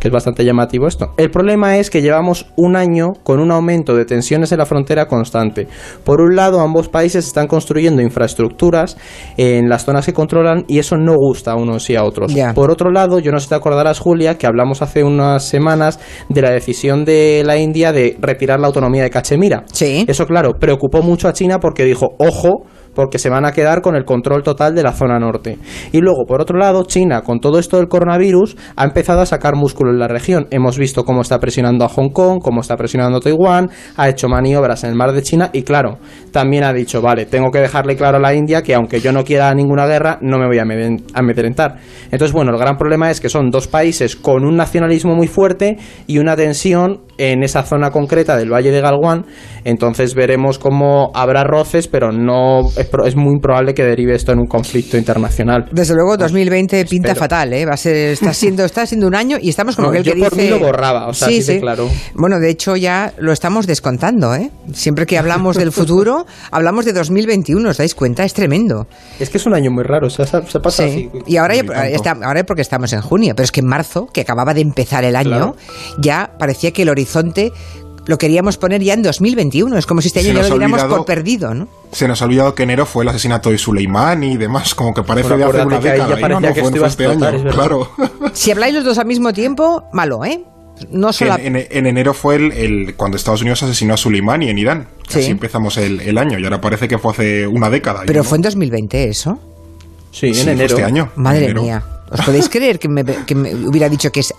que 0.00 0.08
es 0.08 0.12
bastante 0.12 0.44
llamativo 0.44 0.86
esto. 0.86 1.14
El 1.16 1.30
problema 1.30 1.78
es 1.78 1.90
que 1.90 2.02
llevamos 2.02 2.46
un 2.56 2.76
año 2.76 3.12
con 3.22 3.40
un 3.40 3.50
aumento 3.50 3.94
de 3.96 4.04
tensiones 4.04 4.52
en 4.52 4.58
la 4.58 4.66
frontera 4.66 5.06
constante. 5.06 5.68
Por 6.04 6.20
un 6.20 6.36
lado, 6.36 6.60
ambos 6.60 6.88
países 6.88 7.26
están 7.26 7.46
construyendo 7.46 8.02
infraestructuras 8.02 8.96
en 9.36 9.68
las 9.68 9.84
zonas 9.84 10.06
que 10.06 10.12
controlan 10.12 10.64
y 10.68 10.78
eso 10.78 10.96
no 10.96 11.14
gusta 11.16 11.52
a 11.52 11.56
unos 11.56 11.88
y 11.90 11.96
a 11.96 12.04
otros. 12.04 12.32
Por 12.54 12.70
otro 12.70 12.90
lado, 12.90 13.18
yo 13.18 13.32
no 13.32 13.38
sé 13.38 13.44
si 13.44 13.48
te 13.50 13.54
acordarás, 13.54 13.98
Julia, 13.98 14.36
que 14.38 14.46
hablamos 14.46 14.82
hace 14.82 15.04
unas 15.04 15.44
semanas 15.44 16.00
de 16.28 16.42
la 16.42 16.50
decisión 16.50 17.04
de 17.04 17.42
la 17.44 17.56
India 17.56 17.92
de 17.92 18.16
retirar 18.20 18.60
la 18.60 18.66
autonomía 18.66 19.02
de 19.02 19.10
Cachemira. 19.10 19.64
Sí. 19.72 20.04
Eso, 20.08 20.26
claro, 20.26 20.54
preocupó 20.58 21.02
mucho 21.02 21.28
a 21.28 21.32
China 21.32 21.60
porque 21.60 21.84
dijo, 21.84 22.16
ojo, 22.18 22.64
porque 22.94 23.18
se 23.18 23.30
van 23.30 23.44
a 23.44 23.52
quedar 23.52 23.80
con 23.82 23.96
el 23.96 24.04
control 24.04 24.42
total 24.42 24.74
de 24.74 24.82
la 24.82 24.92
zona 24.92 25.18
norte. 25.18 25.58
Y 25.92 26.00
luego, 26.00 26.24
por 26.26 26.40
otro 26.40 26.58
lado, 26.58 26.84
China, 26.84 27.22
con 27.22 27.40
todo 27.40 27.58
esto 27.58 27.76
del 27.76 27.88
coronavirus, 27.88 28.56
ha 28.76 28.84
empezado 28.84 29.20
a 29.20 29.26
sacar 29.26 29.56
músculo 29.56 29.90
en 29.90 29.98
la 29.98 30.08
región. 30.08 30.46
Hemos 30.50 30.78
visto 30.78 31.04
cómo 31.04 31.22
está 31.22 31.38
presionando 31.38 31.84
a 31.84 31.88
Hong 31.88 32.10
Kong, 32.10 32.40
cómo 32.42 32.60
está 32.60 32.76
presionando 32.76 33.18
a 33.18 33.20
Taiwán, 33.20 33.70
ha 33.96 34.08
hecho 34.08 34.28
maniobras 34.28 34.84
en 34.84 34.90
el 34.90 34.96
mar 34.96 35.12
de 35.12 35.22
China 35.22 35.50
y, 35.52 35.62
claro, 35.62 35.98
también 36.30 36.64
ha 36.64 36.72
dicho, 36.72 37.00
vale, 37.02 37.26
tengo 37.26 37.50
que 37.50 37.60
dejarle 37.60 37.96
claro 37.96 38.18
a 38.18 38.20
la 38.20 38.34
India 38.34 38.62
que 38.62 38.74
aunque 38.74 39.00
yo 39.00 39.12
no 39.12 39.24
quiera 39.24 39.52
ninguna 39.54 39.86
guerra, 39.86 40.18
no 40.20 40.38
me 40.38 40.46
voy 40.46 40.58
a 40.58 40.62
amedrentar. 41.14 41.76
Entonces, 42.10 42.32
bueno, 42.32 42.52
el 42.52 42.58
gran 42.58 42.76
problema 42.76 43.10
es 43.10 43.20
que 43.20 43.28
son 43.28 43.50
dos 43.50 43.68
países 43.68 44.16
con 44.16 44.44
un 44.44 44.56
nacionalismo 44.56 45.14
muy 45.14 45.28
fuerte 45.28 45.78
y 46.06 46.18
una 46.18 46.36
tensión 46.36 47.00
en 47.30 47.44
esa 47.44 47.62
zona 47.62 47.92
concreta 47.92 48.36
del 48.36 48.52
Valle 48.52 48.72
de 48.72 48.80
Galwan. 48.80 49.24
Entonces 49.64 50.16
veremos 50.16 50.58
cómo 50.58 51.12
habrá 51.14 51.44
roces, 51.44 51.86
pero 51.86 52.10
no 52.10 52.62
es, 52.76 53.14
muy 53.14 53.38
probable 53.40 53.74
que 53.74 53.84
derive 53.84 54.16
esto 54.16 54.32
en 54.32 54.40
un 54.40 54.46
conflicto 54.46 54.96
internacional. 54.96 55.66
Desde 55.70 55.94
luego, 55.94 56.16
2020 56.16 56.84
pinta 56.86 57.14
fatal, 57.14 57.52
¿eh? 57.52 57.64
Va 57.64 57.74
a 57.74 57.76
ser, 57.76 57.94
está 57.94 58.34
siendo, 58.34 58.64
está 58.64 58.86
siendo 58.86 59.06
un 59.06 59.14
año 59.14 59.36
y 59.40 59.50
estamos 59.50 59.76
como 59.76 59.92
que 59.92 59.98
el 59.98 60.04
que 60.04 60.16
por 60.16 60.30
dice. 60.30 60.42
Mí 60.42 60.48
lo 60.50 60.58
borraba, 60.58 61.06
o 61.06 61.14
sea, 61.14 61.28
sí, 61.28 61.42
sí. 61.42 61.60
claro. 61.60 61.88
Bueno, 62.14 62.40
de 62.40 62.50
hecho 62.50 62.74
ya 62.74 63.12
lo 63.18 63.30
estamos 63.30 63.68
descontando, 63.68 64.34
¿eh? 64.34 64.50
Siempre 64.72 65.06
que 65.06 65.16
hablamos 65.16 65.56
del 65.56 65.70
futuro, 65.70 66.26
hablamos 66.50 66.84
de 66.84 66.92
2021, 66.92 67.68
¿os 67.70 67.76
dais 67.76 67.94
cuenta? 67.94 68.24
Es 68.24 68.34
tremendo. 68.34 68.88
Es 69.20 69.30
que 69.30 69.38
es 69.38 69.46
un 69.46 69.54
año 69.54 69.70
muy 69.70 69.84
raro, 69.84 70.08
o 70.08 70.10
sea, 70.10 70.26
se 70.26 70.58
pasa 70.58 70.86
así. 70.86 71.08
Y 71.28 71.36
ahora 71.36 71.54
ya, 71.54 71.86
está, 71.86 72.16
ahora 72.20 72.42
porque 72.42 72.62
estamos 72.62 72.92
en 72.92 73.00
junio, 73.00 73.34
pero 73.36 73.44
es 73.44 73.52
que 73.52 73.60
en 73.60 73.68
marzo, 73.68 74.06
que 74.12 74.22
acababa 74.22 74.54
de 74.54 74.62
empezar 74.62 75.04
el 75.04 75.14
año, 75.14 75.54
ya 75.98 76.32
parecía 76.36 76.72
que 76.72 76.82
el 76.82 76.88
horizonte 76.88 77.11
lo 78.06 78.18
queríamos 78.18 78.56
poner 78.56 78.82
ya 78.82 78.94
en 78.94 79.02
2021. 79.02 79.78
Es 79.78 79.86
como 79.86 80.00
si 80.00 80.08
este 80.08 80.20
año 80.20 80.32
ya 80.34 80.48
lo 80.48 80.58
diéramos 80.58 80.84
por 80.84 81.04
perdido, 81.04 81.54
¿no? 81.54 81.68
Se 81.92 82.08
nos 82.08 82.20
ha 82.22 82.24
olvidado 82.24 82.54
que 82.54 82.64
enero 82.64 82.86
fue 82.86 83.04
el 83.04 83.08
asesinato 83.08 83.50
de 83.50 83.58
Suleimán 83.58 84.22
y 84.24 84.36
demás, 84.36 84.74
como 84.74 84.94
que 84.94 85.02
parece 85.02 85.36
de 85.36 85.44
hace 85.44 85.62
una 85.62 85.78
década. 85.78 86.18
Ya 86.18 86.28
no, 86.28 86.40
no, 86.40 86.54
fue, 86.54 86.72
fue 86.72 86.88
este 86.88 87.06
año, 87.06 87.50
claro. 87.50 87.90
Si 88.32 88.50
habláis 88.50 88.74
los 88.74 88.84
dos 88.84 88.98
al 88.98 89.06
mismo 89.06 89.32
tiempo, 89.32 89.84
malo, 89.92 90.24
¿eh? 90.24 90.42
No 90.90 91.12
solo... 91.12 91.36
en, 91.38 91.54
en, 91.56 91.86
enero 91.86 92.12
fue 92.14 92.36
el, 92.36 92.94
cuando 92.96 93.16
Estados 93.16 93.42
Unidos 93.42 93.62
asesinó 93.62 93.94
a 93.94 93.96
Suleimani 93.96 94.48
en 94.48 94.58
Irán. 94.58 94.88
Así 95.08 95.26
empezamos 95.26 95.76
el, 95.76 96.00
el, 96.00 96.18
año 96.18 96.38
y 96.38 96.44
ahora 96.44 96.60
parece 96.60 96.88
que 96.88 96.98
fue 96.98 97.12
hace 97.12 97.46
una 97.46 97.70
década. 97.70 98.02
Pero 98.06 98.24
fue 98.24 98.38
en 98.38 98.42
2020 98.42 99.08
eso. 99.08 99.38
Sí, 100.10 100.28
en 100.28 100.48
enero. 100.48 100.74
este 100.74 100.82
año. 100.82 101.10
Madre 101.14 101.54
mía. 101.54 101.84
¿Os 102.12 102.20
podéis 102.20 102.48
creer 102.48 102.78
que 102.78 102.88
me, 102.88 103.04
que 103.04 103.34
me 103.34 103.54
hubiera 103.54 103.88
dicho 103.88 104.10
que, 104.10 104.20
es, 104.20 104.34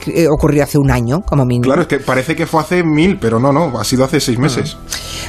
que 0.00 0.26
ocurrió 0.28 0.62
hace 0.62 0.78
un 0.78 0.90
año, 0.90 1.20
como 1.20 1.44
mínimo? 1.44 1.64
Claro, 1.64 1.82
es 1.82 1.88
que 1.88 1.98
parece 1.98 2.34
que 2.34 2.46
fue 2.46 2.60
hace 2.60 2.82
mil, 2.82 3.18
pero 3.18 3.38
no, 3.38 3.52
no, 3.52 3.78
ha 3.78 3.84
sido 3.84 4.04
hace 4.04 4.18
seis 4.18 4.38
meses. 4.38 4.76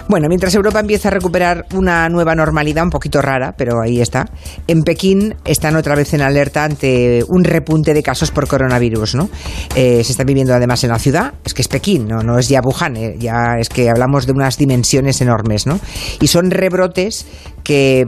Bueno, 0.08 0.28
mientras 0.30 0.56
Europa 0.56 0.80
empieza 0.80 1.10
a 1.10 1.12
recuperar 1.12 1.66
una 1.74 2.08
nueva 2.10 2.36
normalidad 2.36 2.84
un 2.84 2.90
poquito 2.90 3.22
rara, 3.22 3.54
pero 3.58 3.82
ahí 3.82 4.00
está, 4.00 4.26
en 4.68 4.84
Pekín 4.84 5.36
están 5.44 5.76
otra 5.76 5.96
vez 5.96 6.14
en 6.14 6.22
alerta 6.22 6.64
ante 6.64 7.24
un 7.28 7.44
repunte 7.44 7.94
de 7.94 8.02
casos 8.02 8.32
por 8.32 8.48
coronavirus, 8.48 9.16
¿no? 9.16 9.30
Eh, 9.76 10.04
se 10.04 10.12
está 10.12 10.24
viviendo 10.24 10.54
además 10.54 10.84
en 10.84 10.92
la 10.92 11.00
ciudad, 11.00 11.34
es 11.44 11.54
que 11.54 11.62
es 11.62 11.68
Pekín, 11.68 12.08
no, 12.08 12.24
no 12.24 12.40
es 12.40 12.48
ya 12.48 12.62
Wuhan, 12.62 12.96
eh, 12.96 13.16
ya 13.20 13.58
es 13.60 13.70
que 13.70 13.90
hablamos 13.90 14.26
de 14.26 14.32
unas 14.32 14.58
dimensiones 14.58 15.22
enormes, 15.22 15.68
¿no? 15.68 15.80
Y 16.22 16.28
son 16.28 16.50
rebrotes 16.50 17.26
que 17.64 18.08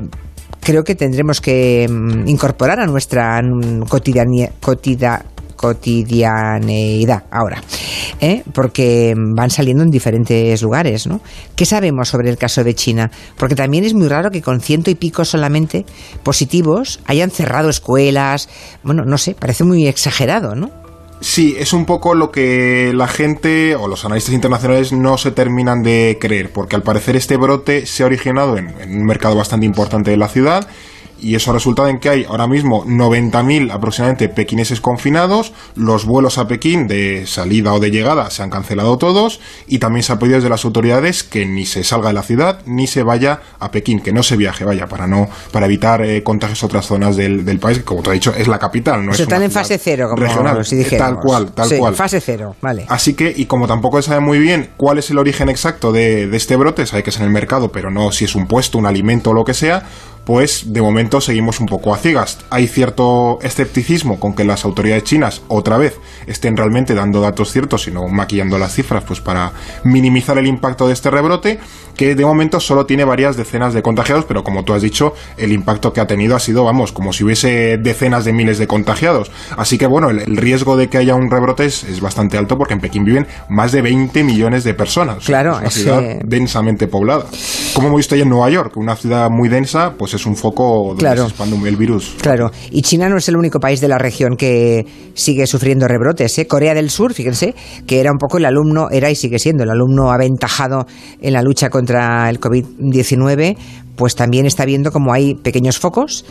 creo 0.62 0.84
que 0.84 0.96
tendremos 0.96 1.42
que 1.42 1.88
mm, 1.90 2.28
incorporar 2.28 2.80
a 2.80 2.86
nuestra 2.86 3.42
cotidianeidad 5.58 7.24
ahora. 7.30 7.62
¿eh? 8.22 8.44
porque 8.54 9.14
van 9.18 9.50
saliendo 9.50 9.84
en 9.84 9.90
diferentes 9.90 10.62
lugares. 10.62 11.08
¿no? 11.08 11.20
¿Qué 11.56 11.66
sabemos 11.66 12.08
sobre 12.08 12.30
el 12.30 12.38
caso 12.38 12.64
de 12.64 12.76
China? 12.76 13.12
Porque 13.38 13.56
también 13.56 13.84
es 13.84 13.94
muy 13.94 14.08
raro 14.08 14.32
que 14.32 14.42
con 14.42 14.62
ciento 14.62 14.90
y 14.90 14.96
pico 14.96 15.26
solamente 15.26 15.86
positivos 16.24 17.00
hayan 17.06 17.32
cerrado 17.32 17.70
escuelas. 17.70 18.48
Bueno, 18.84 19.04
no 19.06 19.18
sé, 19.18 19.36
parece 19.36 19.64
muy 19.64 19.88
exagerado, 19.88 20.56
¿no? 20.56 20.70
Sí, 21.22 21.56
es 21.60 21.72
un 21.72 21.86
poco 21.86 22.16
lo 22.16 22.32
que 22.32 22.94
la 22.96 23.08
gente 23.08 23.76
o 23.76 23.88
los 23.88 24.06
analistas 24.06 24.34
internacionales 24.34 24.92
no 24.92 25.20
se 25.20 25.30
terminan 25.30 25.84
de 25.84 26.18
creer, 26.20 26.52
porque 26.52 26.76
al 26.76 26.82
parecer 26.82 27.16
este 27.16 27.38
brote 27.38 27.86
se 27.86 28.02
ha 28.02 28.08
originado 28.08 28.58
en, 28.58 28.74
un 28.90 29.06
mercado 29.06 29.36
bastante 29.36 29.68
importante 29.68 30.10
de 30.10 30.18
la 30.18 30.28
ciudad 30.28 30.68
y 31.22 31.36
eso 31.36 31.52
ha 31.52 31.54
resultado 31.54 31.88
en 31.88 32.00
que 32.00 32.10
hay 32.10 32.26
ahora 32.26 32.48
mismo 32.48 32.84
90.000 32.86 33.72
aproximadamente 33.72 34.30
pequineses 34.30 34.82
confinados, 34.82 35.54
los 35.76 36.06
vuelos 36.06 36.38
a 36.38 36.48
Pekín 36.48 36.88
de 36.88 37.26
salida 37.28 37.74
o 37.74 37.80
de 37.80 37.92
llegada 37.92 38.30
se 38.30 38.44
han 38.44 38.50
cancelado 38.50 38.98
todos 38.98 39.40
y 39.68 39.80
también 39.80 40.04
se 40.04 40.14
ha 40.14 40.20
pedido 40.20 40.38
desde 40.38 40.50
las 40.50 40.66
autoridades 40.66 41.24
que 41.24 41.46
ni 41.46 41.66
se 41.66 41.84
salga 41.84 42.10
de 42.10 42.14
la 42.14 42.24
ciudad 42.24 42.60
ni 42.66 42.88
se 42.88 43.04
vaya 43.04 43.42
a 43.60 43.72
Pekín, 43.72 44.02
que 44.02 44.12
no 44.12 44.24
se 44.24 44.36
viaje, 44.36 44.66
vaya, 44.66 44.88
para 44.88 45.08
no 45.08 45.30
para 45.52 45.68
evitar 45.68 46.04
eh, 46.04 46.24
contagios 46.24 46.64
a 46.64 46.66
otras 46.66 46.86
zonas 46.86 47.16
del, 47.16 47.46
del, 47.46 47.60
país, 47.60 47.80
que 47.80 47.84
como 47.84 48.02
te 48.02 48.10
he 48.10 48.14
dicho 48.14 48.34
es 48.36 48.48
la 48.48 48.60
capital, 48.60 49.06
no 49.06 49.12
o 49.12 49.14
es 49.14 49.20
están 49.20 49.44
en 49.44 49.52
fase 49.52 49.78
cero, 49.78 50.08
como 50.10 50.22
regional, 50.22 50.66
si 50.66 50.84
tal 50.98 51.18
cual, 51.18 51.52
tal 51.52 51.70
sí, 51.70 51.78
cual. 51.78 51.96
Fase 51.96 52.20
cero, 52.20 52.56
vale. 52.62 52.86
Así 52.90 53.14
que, 53.14 53.32
y 53.36 53.46
como 53.46 53.68
tampoco 53.68 54.02
se 54.02 54.10
sabe 54.10 54.22
muy 54.22 54.40
bien 54.40 54.72
cuál 54.78 54.98
es 54.98 55.10
el 55.12 55.18
origen 55.18 55.50
exacto 55.50 55.92
de, 55.92 56.28
de 56.28 56.38
este 56.38 56.56
brote, 56.56 56.86
sabe 56.86 57.04
que 57.04 57.12
es 57.12 57.18
en 57.18 57.24
el 57.24 57.30
mercado, 57.30 57.72
pero 57.72 57.92
no 57.92 58.12
si 58.12 58.26
es 58.26 58.36
un 58.36 58.48
puesto, 58.48 58.78
un 58.78 58.86
alimento 58.86 59.32
o 59.32 59.34
lo 59.34 59.44
que 59.44 59.54
sea, 59.54 59.84
pues 60.26 60.74
de 60.74 60.82
momento 60.82 61.22
seguimos 61.22 61.60
un 61.60 61.66
poco 61.66 61.94
a 61.94 61.98
ciegas. 61.98 62.40
Hay 62.50 62.68
cierto 62.68 63.40
escepticismo 63.42 64.20
con 64.20 64.34
que 64.34 64.44
las 64.44 64.66
autoridades 64.66 65.04
chinas 65.04 65.42
otra 65.48 65.78
vez 65.78 66.00
estén 66.28 66.58
realmente 66.58 66.94
dando 66.94 67.22
datos 67.22 67.52
ciertos 67.52 67.88
y 67.88 67.92
no 67.92 68.08
maquillando 68.08 68.58
las 68.58 68.74
cifras 68.74 69.04
pues 69.04 69.20
para 69.22 69.54
minimizar 69.84 70.38
el 70.38 70.48
impacto 70.48 70.88
de 70.88 70.94
este 70.94 71.10
rebrote 71.10 71.60
que 71.96 72.16
de 72.16 72.26
momento 72.26 72.60
solo 72.60 72.86
tiene 72.86 73.04
varias 73.04 73.38
decenas 73.38 73.74
de 73.74 73.82
contagiados, 73.82 74.26
pero 74.26 74.44
como 74.44 74.64
tú 74.64 74.74
has 74.74 74.82
dicho, 74.82 75.14
el 75.38 75.52
impacto 75.52 75.94
que 75.94 76.02
ha 76.02 76.08
tenido 76.08 76.36
ha 76.36 76.40
sido, 76.40 76.64
vamos, 76.64 76.92
como 76.92 77.14
si 77.14 77.24
hubiese 77.24 77.78
decenas 77.78 78.26
de 78.26 78.34
miles 78.34 78.58
de 78.58 78.66
contagiados. 78.66 79.32
Así 79.58 79.78
que 79.78 79.86
bueno, 79.86 80.10
el, 80.10 80.20
el 80.20 80.38
riesgo 80.38 80.78
de 80.78 80.90
que 80.90 80.98
haya 80.98 81.16
un 81.16 81.30
rebrote 81.30 81.66
es, 81.66 81.84
es, 81.84 82.02
bastante 82.02 82.38
alto 82.38 82.58
porque 82.58 82.74
en 82.74 82.80
Pekín 82.80 83.06
viven 83.06 83.28
más 83.50 83.72
de 83.72 83.82
20 83.82 84.24
millones 84.24 84.64
de 84.64 84.74
personas. 84.74 85.26
Claro, 85.26 85.56
es 85.56 85.60
una 85.60 85.70
ciudad 85.70 86.04
ese... 86.04 86.22
densamente 86.26 86.88
poblada. 86.88 87.26
Como 87.74 87.88
hemos 87.88 88.00
visto 88.00 88.16
ahí 88.16 88.22
en 88.22 88.30
Nueva 88.30 88.50
York, 88.50 88.76
una 88.76 88.98
ciudad 88.98 89.30
muy 89.30 89.48
densa, 89.48 89.94
pues 89.98 90.14
es 90.14 90.26
un 90.26 90.36
foco 90.36 90.90
donde 90.90 91.00
claro. 91.00 91.24
se 91.24 91.30
expande 91.30 91.70
el 91.70 91.78
virus. 91.78 92.16
Claro, 92.22 92.52
y 92.70 92.82
China 92.82 93.08
no 93.08 93.18
es 93.18 93.30
el 93.30 93.38
único 93.38 93.60
país 93.60 93.80
de 93.80 93.88
la 93.88 93.98
región 93.98 94.36
que 94.36 94.86
sigue 95.14 95.48
sufriendo 95.48 95.88
rebrotes. 95.88 96.38
¿eh? 96.38 96.48
Corea 96.48 96.74
del 96.74 96.90
Sur, 96.90 97.14
fíjense, 97.14 97.56
que 97.88 98.02
era 98.02 98.12
un 98.12 98.18
poco 98.18 98.40
el 98.40 98.46
alumno, 98.46 98.90
era 98.92 99.10
y 99.10 99.16
sigue 99.16 99.40
siendo 99.40 99.64
el 99.64 99.70
alumno 99.70 100.12
aventajado 100.12 100.86
en 101.22 101.32
la 101.32 101.42
lucha 101.42 101.70
contra 101.70 102.30
el 102.30 102.42
COVID-19, 102.42 103.56
pues 103.96 104.16
también 104.16 104.46
está 104.46 104.66
viendo 104.66 104.92
como 104.92 105.14
hay 105.14 105.36
pequeños 105.36 105.80
focos 105.80 106.26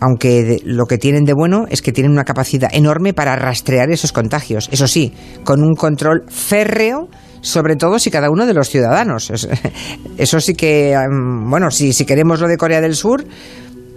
aunque 0.00 0.44
de, 0.44 0.60
lo 0.62 0.84
que 0.84 0.98
tienen 0.98 1.24
de 1.24 1.32
bueno 1.32 1.64
es 1.70 1.80
que 1.80 1.90
tienen 1.90 2.12
una 2.12 2.24
capacidad 2.24 2.68
enorme 2.70 3.14
para 3.14 3.34
rastrear 3.34 3.90
esos 3.90 4.12
contagios. 4.12 4.68
Eso 4.70 4.86
sí, 4.86 5.12
con 5.42 5.62
un 5.62 5.74
control 5.74 6.24
férreo 6.28 7.08
sobre 7.46 7.76
todo 7.76 8.00
si 8.00 8.10
cada 8.10 8.28
uno 8.28 8.44
de 8.44 8.54
los 8.54 8.68
ciudadanos. 8.68 9.30
Eso 10.18 10.40
sí 10.40 10.54
que, 10.54 10.96
bueno, 11.08 11.70
si, 11.70 11.92
si 11.92 12.04
queremos 12.04 12.40
lo 12.40 12.48
de 12.48 12.58
Corea 12.58 12.80
del 12.80 12.96
Sur, 12.96 13.24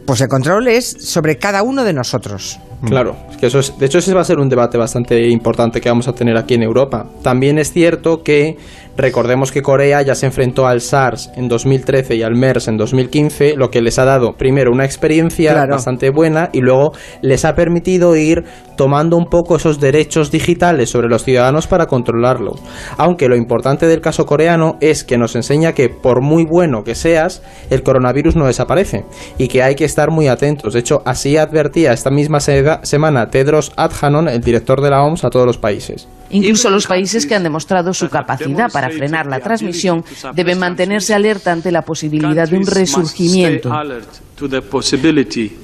pues 0.10 0.22
el 0.22 0.28
control 0.28 0.68
es 0.68 0.90
sobre 1.02 1.38
cada 1.38 1.62
uno 1.62 1.84
de 1.84 1.94
nosotros. 1.94 2.60
Claro, 2.82 3.16
es 3.30 3.38
que 3.38 3.48
eso 3.48 3.60
es, 3.60 3.78
de 3.78 3.86
hecho 3.86 3.98
ese 3.98 4.14
va 4.14 4.22
a 4.22 4.24
ser 4.24 4.40
un 4.40 4.48
debate 4.48 4.78
bastante 4.78 5.28
importante 5.28 5.82
que 5.82 5.90
vamos 5.90 6.08
a 6.08 6.14
tener 6.14 6.38
aquí 6.38 6.54
en 6.54 6.64
Europa. 6.64 7.06
También 7.22 7.60
es 7.60 7.74
cierto 7.74 8.24
que 8.24 8.58
recordemos 8.96 9.52
que 9.52 9.62
Corea 9.62 10.02
ya 10.02 10.16
se 10.16 10.26
enfrentó 10.26 10.66
al 10.66 10.80
SARS 10.80 11.30
en 11.36 11.50
2013 11.50 12.16
y 12.16 12.24
al 12.24 12.36
MERS 12.36 12.70
en 12.70 12.78
2015, 12.78 13.56
lo 13.58 13.70
que 13.70 13.82
les 13.82 14.00
ha 14.00 14.06
dado 14.06 14.34
primero 14.38 14.72
una 14.72 14.86
experiencia 14.86 15.52
claro. 15.52 15.74
bastante 15.74 16.10
buena 16.10 16.50
y 16.54 16.62
luego 16.62 16.94
les 17.22 17.44
ha 17.44 17.54
permitido 17.54 18.16
ir 18.16 18.46
tomando 18.78 19.18
un 19.18 19.26
poco 19.26 19.58
esos 19.58 19.82
derechos 19.82 20.32
digitales 20.32 20.90
sobre 20.90 21.10
los 21.10 21.26
ciudadanos 21.26 21.68
para 21.68 21.86
controlarlo. 21.86 22.54
Aunque 22.98 23.28
lo 23.28 23.36
importante 23.36 23.88
del 23.88 24.00
caso 24.00 24.26
coreano 24.26 24.78
es 24.80 25.04
que 25.04 25.18
nos 25.18 25.36
enseña 25.36 25.74
que 25.74 25.90
por 25.90 26.22
muy 26.22 26.46
bueno 26.46 26.84
que 26.86 26.96
seas, 26.96 27.42
el 27.70 27.84
coronavirus 27.84 28.38
no 28.38 28.46
desaparece 28.46 29.04
y 29.38 29.50
que 29.50 29.64
hay 29.64 29.76
que 29.76 29.84
estar 29.84 29.99
muy 30.08 30.30
atentos. 30.30 30.74
De 30.74 30.80
hecho, 30.80 31.02
así 31.06 31.38
advertía 31.38 31.92
esta 31.92 32.10
misma 32.10 32.40
semana 32.40 33.30
Tedros 33.30 33.74
Adhanom, 33.76 34.30
el 34.30 34.42
director 34.42 34.82
de 34.82 34.90
la 34.90 35.04
OMS, 35.04 35.26
a 35.26 35.30
todos 35.30 35.46
los 35.46 35.58
países. 35.58 36.08
Incluso 36.30 36.70
los 36.70 36.88
países 36.88 37.26
que 37.26 37.36
han 37.36 37.44
demostrado 37.44 37.94
su 37.94 38.10
capacidad 38.10 38.72
para 38.72 38.90
frenar 38.90 39.26
la 39.28 39.40
transmisión 39.40 40.04
deben 40.34 40.60
mantenerse 40.60 41.14
alerta 41.14 41.52
ante 41.52 41.72
la 41.72 41.82
posibilidad 41.82 42.48
de 42.48 42.58
un 42.58 42.66
resurgimiento. 42.66 43.72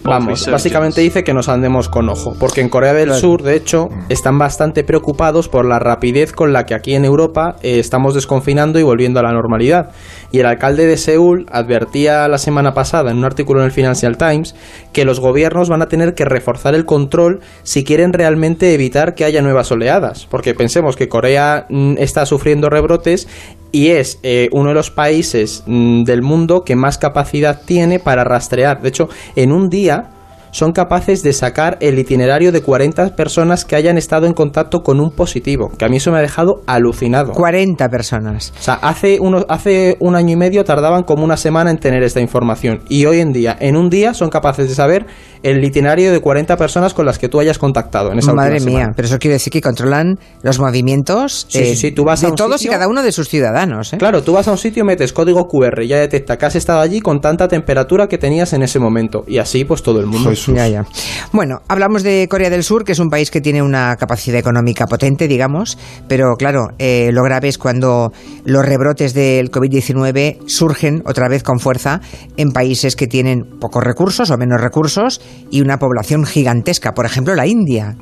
Vamos, 0.03 0.47
básicamente 0.47 0.99
dice 0.99 1.23
que 1.23 1.33
nos 1.33 1.47
andemos 1.47 1.87
con 1.87 2.09
ojo, 2.09 2.35
porque 2.37 2.59
en 2.59 2.67
Corea 2.67 2.93
del 2.93 3.13
Sur, 3.13 3.41
de 3.41 3.55
hecho, 3.55 3.87
están 4.09 4.37
bastante 4.37 4.83
preocupados 4.83 5.47
por 5.47 5.65
la 5.65 5.79
rapidez 5.79 6.33
con 6.33 6.51
la 6.51 6.65
que 6.65 6.73
aquí 6.73 6.93
en 6.93 7.05
Europa 7.05 7.55
eh, 7.61 7.79
estamos 7.79 8.13
desconfinando 8.15 8.77
y 8.77 8.83
volviendo 8.83 9.21
a 9.21 9.23
la 9.23 9.31
normalidad. 9.31 9.91
Y 10.31 10.39
el 10.39 10.45
alcalde 10.45 10.87
de 10.87 10.97
Seúl 10.97 11.45
advertía 11.51 12.27
la 12.27 12.37
semana 12.37 12.73
pasada 12.73 13.11
en 13.11 13.17
un 13.17 13.23
artículo 13.23 13.61
en 13.61 13.67
el 13.67 13.71
Financial 13.71 14.17
Times 14.17 14.55
que 14.91 15.05
los 15.05 15.21
gobiernos 15.21 15.69
van 15.69 15.81
a 15.81 15.87
tener 15.87 16.13
que 16.13 16.25
reforzar 16.25 16.75
el 16.75 16.85
control 16.85 17.39
si 17.63 17.85
quieren 17.85 18.11
realmente 18.11 18.73
evitar 18.73 19.15
que 19.15 19.23
haya 19.23 19.41
nuevas 19.41 19.71
oleadas, 19.71 20.27
porque 20.29 20.54
pensemos 20.55 20.95
que 20.95 21.07
Corea 21.07 21.67
mm, 21.69 21.95
está 21.97 22.25
sufriendo 22.25 22.69
rebrotes 22.69 23.27
y 23.71 23.89
es 23.89 24.19
eh, 24.23 24.49
uno 24.51 24.69
de 24.69 24.75
los 24.75 24.89
países 24.89 25.63
mm, 25.65 26.03
del 26.03 26.21
mundo 26.21 26.63
que 26.63 26.75
más 26.75 26.97
capacidad 26.97 27.61
tiene 27.65 27.99
para 27.99 28.23
rastrear. 28.23 28.81
De 28.81 28.89
hecho, 28.89 29.09
en 29.35 29.51
un 29.51 29.69
día 29.69 30.14
son 30.55 30.71
capaces 30.71 31.21
de 31.21 31.33
sacar 31.33 31.77
el 31.81 31.99
itinerario 31.99 32.53
de 32.53 32.61
40 32.61 33.17
personas 33.17 33.65
que 33.65 33.75
hayan 33.75 33.97
estado 33.97 34.25
en 34.25 34.31
contacto 34.31 34.83
con 34.83 35.01
un 35.01 35.11
positivo, 35.11 35.69
que 35.77 35.83
a 35.83 35.89
mí 35.89 35.97
eso 35.97 36.13
me 36.13 36.19
ha 36.19 36.21
dejado 36.21 36.61
alucinado. 36.65 37.33
40 37.33 37.89
personas. 37.89 38.53
O 38.57 38.61
sea, 38.63 38.75
hace, 38.75 39.17
uno, 39.19 39.45
hace 39.49 39.97
un 39.99 40.15
año 40.15 40.31
y 40.31 40.35
medio 40.37 40.63
tardaban 40.63 41.03
como 41.03 41.25
una 41.25 41.35
semana 41.35 41.71
en 41.71 41.77
tener 41.77 42.03
esta 42.03 42.21
información 42.21 42.83
y 42.87 43.05
hoy 43.05 43.19
en 43.19 43.33
día, 43.33 43.57
en 43.59 43.75
un 43.75 43.89
día, 43.89 44.13
son 44.13 44.29
capaces 44.29 44.69
de 44.69 44.75
saber 44.75 45.05
el 45.43 45.61
itinerario 45.61 46.13
de 46.13 46.21
40 46.21 46.55
personas 46.55 46.93
con 46.93 47.05
las 47.05 47.19
que 47.19 47.27
tú 47.27 47.41
hayas 47.41 47.57
contactado 47.57 48.13
en 48.13 48.19
esa 48.19 48.33
Madre 48.33 48.61
mía, 48.61 48.77
semana. 48.77 48.93
pero 48.95 49.09
eso 49.09 49.19
quiere 49.19 49.33
decir 49.33 49.51
que 49.51 49.59
controlan 49.61 50.17
los 50.41 50.57
movimientos 50.57 51.47
sí, 51.49 51.59
eh, 51.59 51.65
sí, 51.65 51.75
sí. 51.75 51.91
Tú 51.91 52.05
vas 52.05 52.21
de 52.21 52.27
a 52.27 52.29
un 52.29 52.35
todos 52.37 52.61
sitio, 52.61 52.71
y 52.71 52.73
cada 52.75 52.87
uno 52.87 53.03
de 53.03 53.11
sus 53.11 53.27
ciudadanos. 53.27 53.91
¿eh? 53.91 53.97
Claro, 53.97 54.23
tú 54.23 54.31
vas 54.31 54.47
a 54.47 54.51
un 54.51 54.57
sitio, 54.57 54.85
metes 54.85 55.11
código 55.11 55.47
QR 55.49 55.83
y 55.83 55.89
ya 55.89 55.99
detecta 55.99 56.37
que 56.37 56.45
has 56.45 56.55
estado 56.55 56.79
allí 56.79 57.01
con 57.01 57.19
tanta 57.19 57.49
temperatura 57.49 58.07
que 58.07 58.17
tenías 58.17 58.53
en 58.53 58.63
ese 58.63 58.79
momento 58.79 59.25
y 59.27 59.37
así 59.37 59.65
pues 59.65 59.83
todo 59.83 59.99
el 59.99 60.05
mundo. 60.05 60.31
Ya, 60.47 60.67
ya. 60.67 60.85
Bueno, 61.31 61.61
hablamos 61.67 62.03
de 62.03 62.27
Corea 62.29 62.49
del 62.49 62.63
Sur, 62.63 62.83
que 62.83 62.91
es 62.91 62.99
un 62.99 63.09
país 63.09 63.31
que 63.31 63.41
tiene 63.41 63.61
una 63.61 63.95
capacidad 63.95 64.37
económica 64.37 64.85
potente, 64.85 65.27
digamos, 65.27 65.77
pero 66.07 66.35
claro, 66.37 66.67
eh, 66.77 67.09
lo 67.11 67.23
grave 67.23 67.47
es 67.47 67.57
cuando 67.57 68.11
los 68.43 68.65
rebrotes 68.65 69.13
del 69.13 69.51
COVID-19 69.51 70.47
surgen 70.47 71.01
otra 71.05 71.27
vez 71.27 71.43
con 71.43 71.59
fuerza 71.59 72.01
en 72.37 72.51
países 72.51 72.95
que 72.95 73.07
tienen 73.07 73.43
pocos 73.59 73.83
recursos 73.83 74.29
o 74.31 74.37
menos 74.37 74.61
recursos 74.61 75.21
y 75.51 75.61
una 75.61 75.77
población 75.77 76.25
gigantesca, 76.25 76.93
por 76.93 77.05
ejemplo 77.05 77.35
la 77.35 77.47
India. 77.47 77.95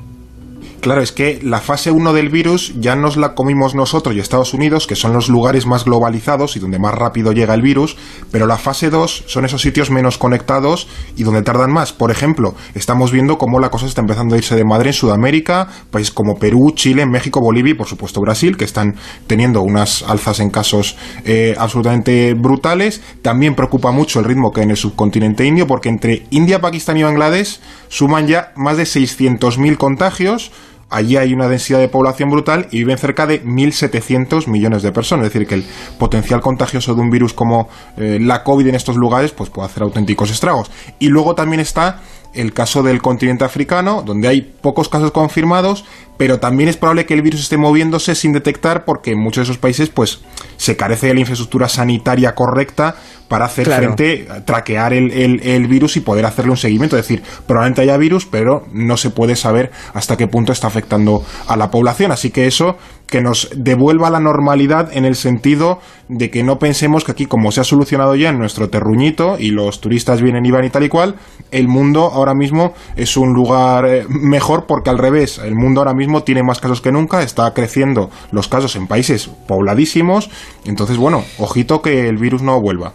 Claro, 0.84 1.02
es 1.02 1.14
que 1.14 1.40
la 1.42 1.62
fase 1.62 1.92
1 1.92 2.12
del 2.12 2.28
virus 2.28 2.74
ya 2.78 2.98
nos 2.98 3.16
la 3.16 3.36
comimos 3.36 3.74
nosotros 3.74 4.14
y 4.14 4.20
Estados 4.20 4.54
Unidos, 4.54 4.86
que 4.86 4.98
son 4.98 5.14
los 5.14 5.30
lugares 5.30 5.66
más 5.66 5.86
globalizados 5.86 6.58
y 6.58 6.60
donde 6.60 6.78
más 6.78 6.94
rápido 6.94 7.32
llega 7.32 7.54
el 7.54 7.62
virus, 7.62 7.96
pero 8.32 8.48
la 8.48 8.58
fase 8.58 8.90
2 8.90 9.24
son 9.26 9.46
esos 9.46 9.62
sitios 9.62 9.92
menos 9.92 10.18
conectados 10.18 10.90
y 11.16 11.24
donde 11.24 11.42
tardan 11.42 11.72
más. 11.72 11.94
Por 11.94 12.12
ejemplo, 12.12 12.56
estamos 12.74 13.14
viendo 13.14 13.38
cómo 13.38 13.62
la 13.62 13.70
cosa 13.70 13.86
está 13.86 14.02
empezando 14.02 14.36
a 14.36 14.38
irse 14.38 14.58
de 14.58 14.66
madre 14.66 14.90
en 14.90 14.94
Sudamérica, 14.94 15.70
países 15.90 16.14
como 16.14 16.36
Perú, 16.36 16.74
Chile, 16.76 17.06
México, 17.06 17.40
Bolivia 17.40 17.72
y 17.72 17.76
por 17.76 17.88
supuesto 17.88 18.20
Brasil, 18.20 18.58
que 18.58 18.66
están 18.66 18.98
teniendo 19.26 19.62
unas 19.62 20.04
alzas 20.04 20.42
en 20.42 20.50
casos 20.50 20.98
eh, 21.24 21.56
absolutamente 21.58 22.34
brutales. 22.34 23.02
También 23.22 23.56
preocupa 23.56 23.92
mucho 23.92 24.20
el 24.20 24.26
ritmo 24.26 24.52
que 24.52 24.60
hay 24.60 24.66
en 24.66 24.72
el 24.72 24.78
subcontinente 24.78 25.46
indio, 25.46 25.66
porque 25.66 25.88
entre 25.88 26.26
India, 26.32 26.60
Pakistán 26.60 26.98
y 26.98 27.04
Bangladesh 27.04 27.62
suman 27.88 28.28
ya 28.28 28.52
más 28.58 28.76
de 28.76 28.84
600.000 28.84 29.78
contagios 29.78 30.52
allí 30.90 31.18
hay 31.18 31.34
una 31.34 31.48
densidad 31.48 31.80
de 31.80 31.88
población 31.88 32.30
brutal 32.30 32.68
y 32.72 32.80
viven 32.80 32.98
cerca 32.98 33.26
de 33.26 33.44
1.700 33.44 34.48
millones 34.48 34.84
de 34.84 34.92
personas. 34.92 35.28
Es 35.28 35.34
decir, 35.34 35.48
que 35.48 35.56
el 35.56 35.66
potencial 35.98 36.42
contagioso 36.42 36.94
de 36.94 37.02
un 37.02 37.10
virus 37.10 37.34
como 37.34 37.68
eh, 37.98 38.20
la 38.22 38.44
COVID 38.44 38.68
en 38.68 38.76
estos 38.76 38.96
lugares 38.96 39.32
pues 39.32 39.50
puede 39.50 39.68
hacer 39.68 39.84
auténticos 39.84 40.32
estragos. 40.32 40.72
Y 41.00 41.08
luego 41.08 41.36
también 41.36 41.60
está 41.60 42.02
el 42.34 42.54
caso 42.54 42.84
del 42.84 43.02
continente 43.02 43.44
africano, 43.44 44.02
donde 44.04 44.28
hay 44.28 44.42
pocos 44.42 44.90
casos 44.90 45.12
confirmados, 45.12 45.86
pero 46.18 46.40
también 46.40 46.70
es 46.70 46.78
probable 46.78 47.06
que 47.06 47.14
el 47.14 47.22
virus 47.22 47.42
esté 47.42 47.58
moviéndose 47.58 48.16
sin 48.16 48.34
detectar 48.34 48.86
porque 48.86 49.12
en 49.12 49.20
muchos 49.20 49.48
de 49.48 49.52
esos 49.52 49.58
países 49.58 49.90
pues 49.90 50.22
se 50.58 50.78
carece 50.78 51.08
de 51.08 51.16
la 51.16 51.20
infraestructura 51.22 51.68
sanitaria 51.68 52.36
correcta 52.36 52.96
para 53.28 53.46
hacer 53.46 53.66
frente, 53.66 54.28
traquear 54.46 54.94
el, 54.94 55.12
el, 55.12 55.68
virus 55.68 55.98
y 55.98 56.02
poder 56.02 56.26
hacerle 56.26 56.52
un 56.52 56.58
seguimiento. 56.58 56.98
Es 56.98 57.08
decir, 57.08 57.24
probablemente 57.48 57.82
haya 57.82 57.98
virus, 57.98 58.28
pero 58.28 58.68
no 58.72 58.96
se 58.96 59.10
puede 59.10 59.36
saber 59.36 59.72
hasta 59.94 60.18
qué 60.18 60.28
punto 60.28 60.52
está 60.52 60.68
afectando 60.68 61.24
a 61.48 61.58
la 61.58 61.72
población. 61.72 62.12
Así 62.12 62.30
que 62.30 62.46
eso 62.46 62.78
que 63.08 63.22
nos 63.22 63.50
devuelva 63.56 64.10
la 64.10 64.20
normalidad 64.20 64.96
en 64.96 65.06
el 65.06 65.16
sentido 65.16 65.80
de 66.10 66.30
que 66.30 66.44
no 66.44 66.60
pensemos 66.60 67.04
que 67.04 67.12
aquí, 67.12 67.26
como 67.26 67.52
se 67.52 67.62
ha 67.62 67.64
solucionado 67.64 68.16
ya 68.16 68.30
en 68.30 68.40
nuestro 68.40 68.70
terruñito 68.70 69.38
y 69.40 69.50
los 69.50 69.82
turistas 69.82 70.22
vienen 70.22 70.46
y 70.46 70.52
van 70.52 70.66
y 70.66 70.70
tal 70.70 70.84
y 70.84 70.90
cual, 70.90 71.16
el 71.52 71.68
mundo 71.68 72.06
ahora 72.24 72.36
mismo 72.36 72.74
es 72.96 73.18
un 73.18 73.34
lugar 73.34 73.86
eh, 73.86 74.06
mejor 74.10 74.66
porque 74.68 74.90
al 74.90 74.98
revés, 74.98 75.40
el 75.40 75.56
mundo 75.56 75.82
ahora 75.82 75.94
mismo 75.94 76.24
tiene 76.24 76.44
más 76.44 76.60
casos 76.60 76.82
que 76.82 76.92
nunca, 76.92 77.22
está 77.22 77.54
creciendo 77.54 78.10
los 78.32 78.48
casos 78.48 78.76
en 78.76 78.88
países 78.88 79.30
pobladísimos, 79.48 80.30
entonces 80.66 80.98
bueno, 80.98 81.24
ojito 81.38 81.82
que 81.82 82.08
el 82.08 82.18
virus 82.18 82.42
no 82.42 82.60
vuelva. 82.62 82.94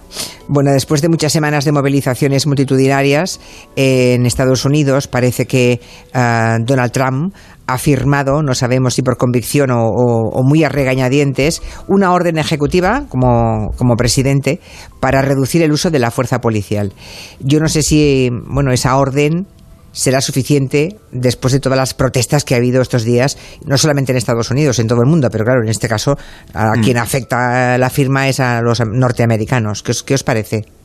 Bueno, 0.49 0.73
después 0.73 1.02
de 1.02 1.11
muchas 1.11 1.32
semanas 1.32 1.64
de 1.66 1.73
movilizaciones 1.73 2.47
multitudinarias 2.47 3.38
en 3.76 4.25
Estados 4.25 4.64
Unidos, 4.64 5.06
parece 5.06 5.47
que 5.47 5.80
ah, 6.14 6.56
Donald 6.61 6.90
Trump 6.92 7.35
ha 7.68 7.76
firmado, 7.76 8.42
no 8.42 8.54
sabemos 8.54 8.94
si 8.94 9.02
por 9.02 9.18
convicción 9.18 9.70
o, 9.70 10.42
muy 10.42 10.64
a 10.64 10.70
regañadientes, 10.70 11.60
una 11.87 12.12
orden 12.12 12.38
ejecutiva 12.38 13.04
como, 13.10 13.72
como, 13.76 13.94
presidente 13.94 14.58
para 15.00 15.20
reducir 15.20 15.62
el 15.62 15.70
uso 15.70 15.90
de 15.90 15.98
la 15.98 16.10
fuerza 16.10 16.40
policial. 16.40 16.94
Yo 17.40 17.60
no 17.60 17.68
sé 17.68 17.82
si 17.82 18.30
bueno, 18.46 18.72
esa 18.72 18.96
orden 18.96 19.46
será 19.92 20.22
suficiente 20.22 20.96
después 21.12 21.52
de 21.52 21.60
todas 21.60 21.78
las 21.78 21.92
protestas 21.92 22.44
que 22.44 22.54
ha 22.54 22.56
habido 22.56 22.80
estos 22.80 23.04
días, 23.04 23.37
no 23.66 23.76
solamente 23.76 24.12
en 24.12 24.18
Estados 24.18 24.50
Unidos, 24.50 24.78
en 24.78 24.87
todo 24.87 25.02
el 25.02 25.08
mundo, 25.08 25.28
pero 25.30 25.44
claro, 25.44 25.62
en 25.62 25.68
este 25.68 25.88
caso 25.88 26.16
a 26.54 26.75
mm. 26.75 26.82
quien 26.82 26.96
afecta 26.96 27.76
la 27.76 27.90
firma 27.90 28.28
es 28.28 28.40
a 28.40 28.62
los 28.62 28.80
norteamericanos. 28.80 29.82
¿Qué 29.82 29.92
qué 30.06 30.14
os 30.14 30.25
parece? 30.25 30.77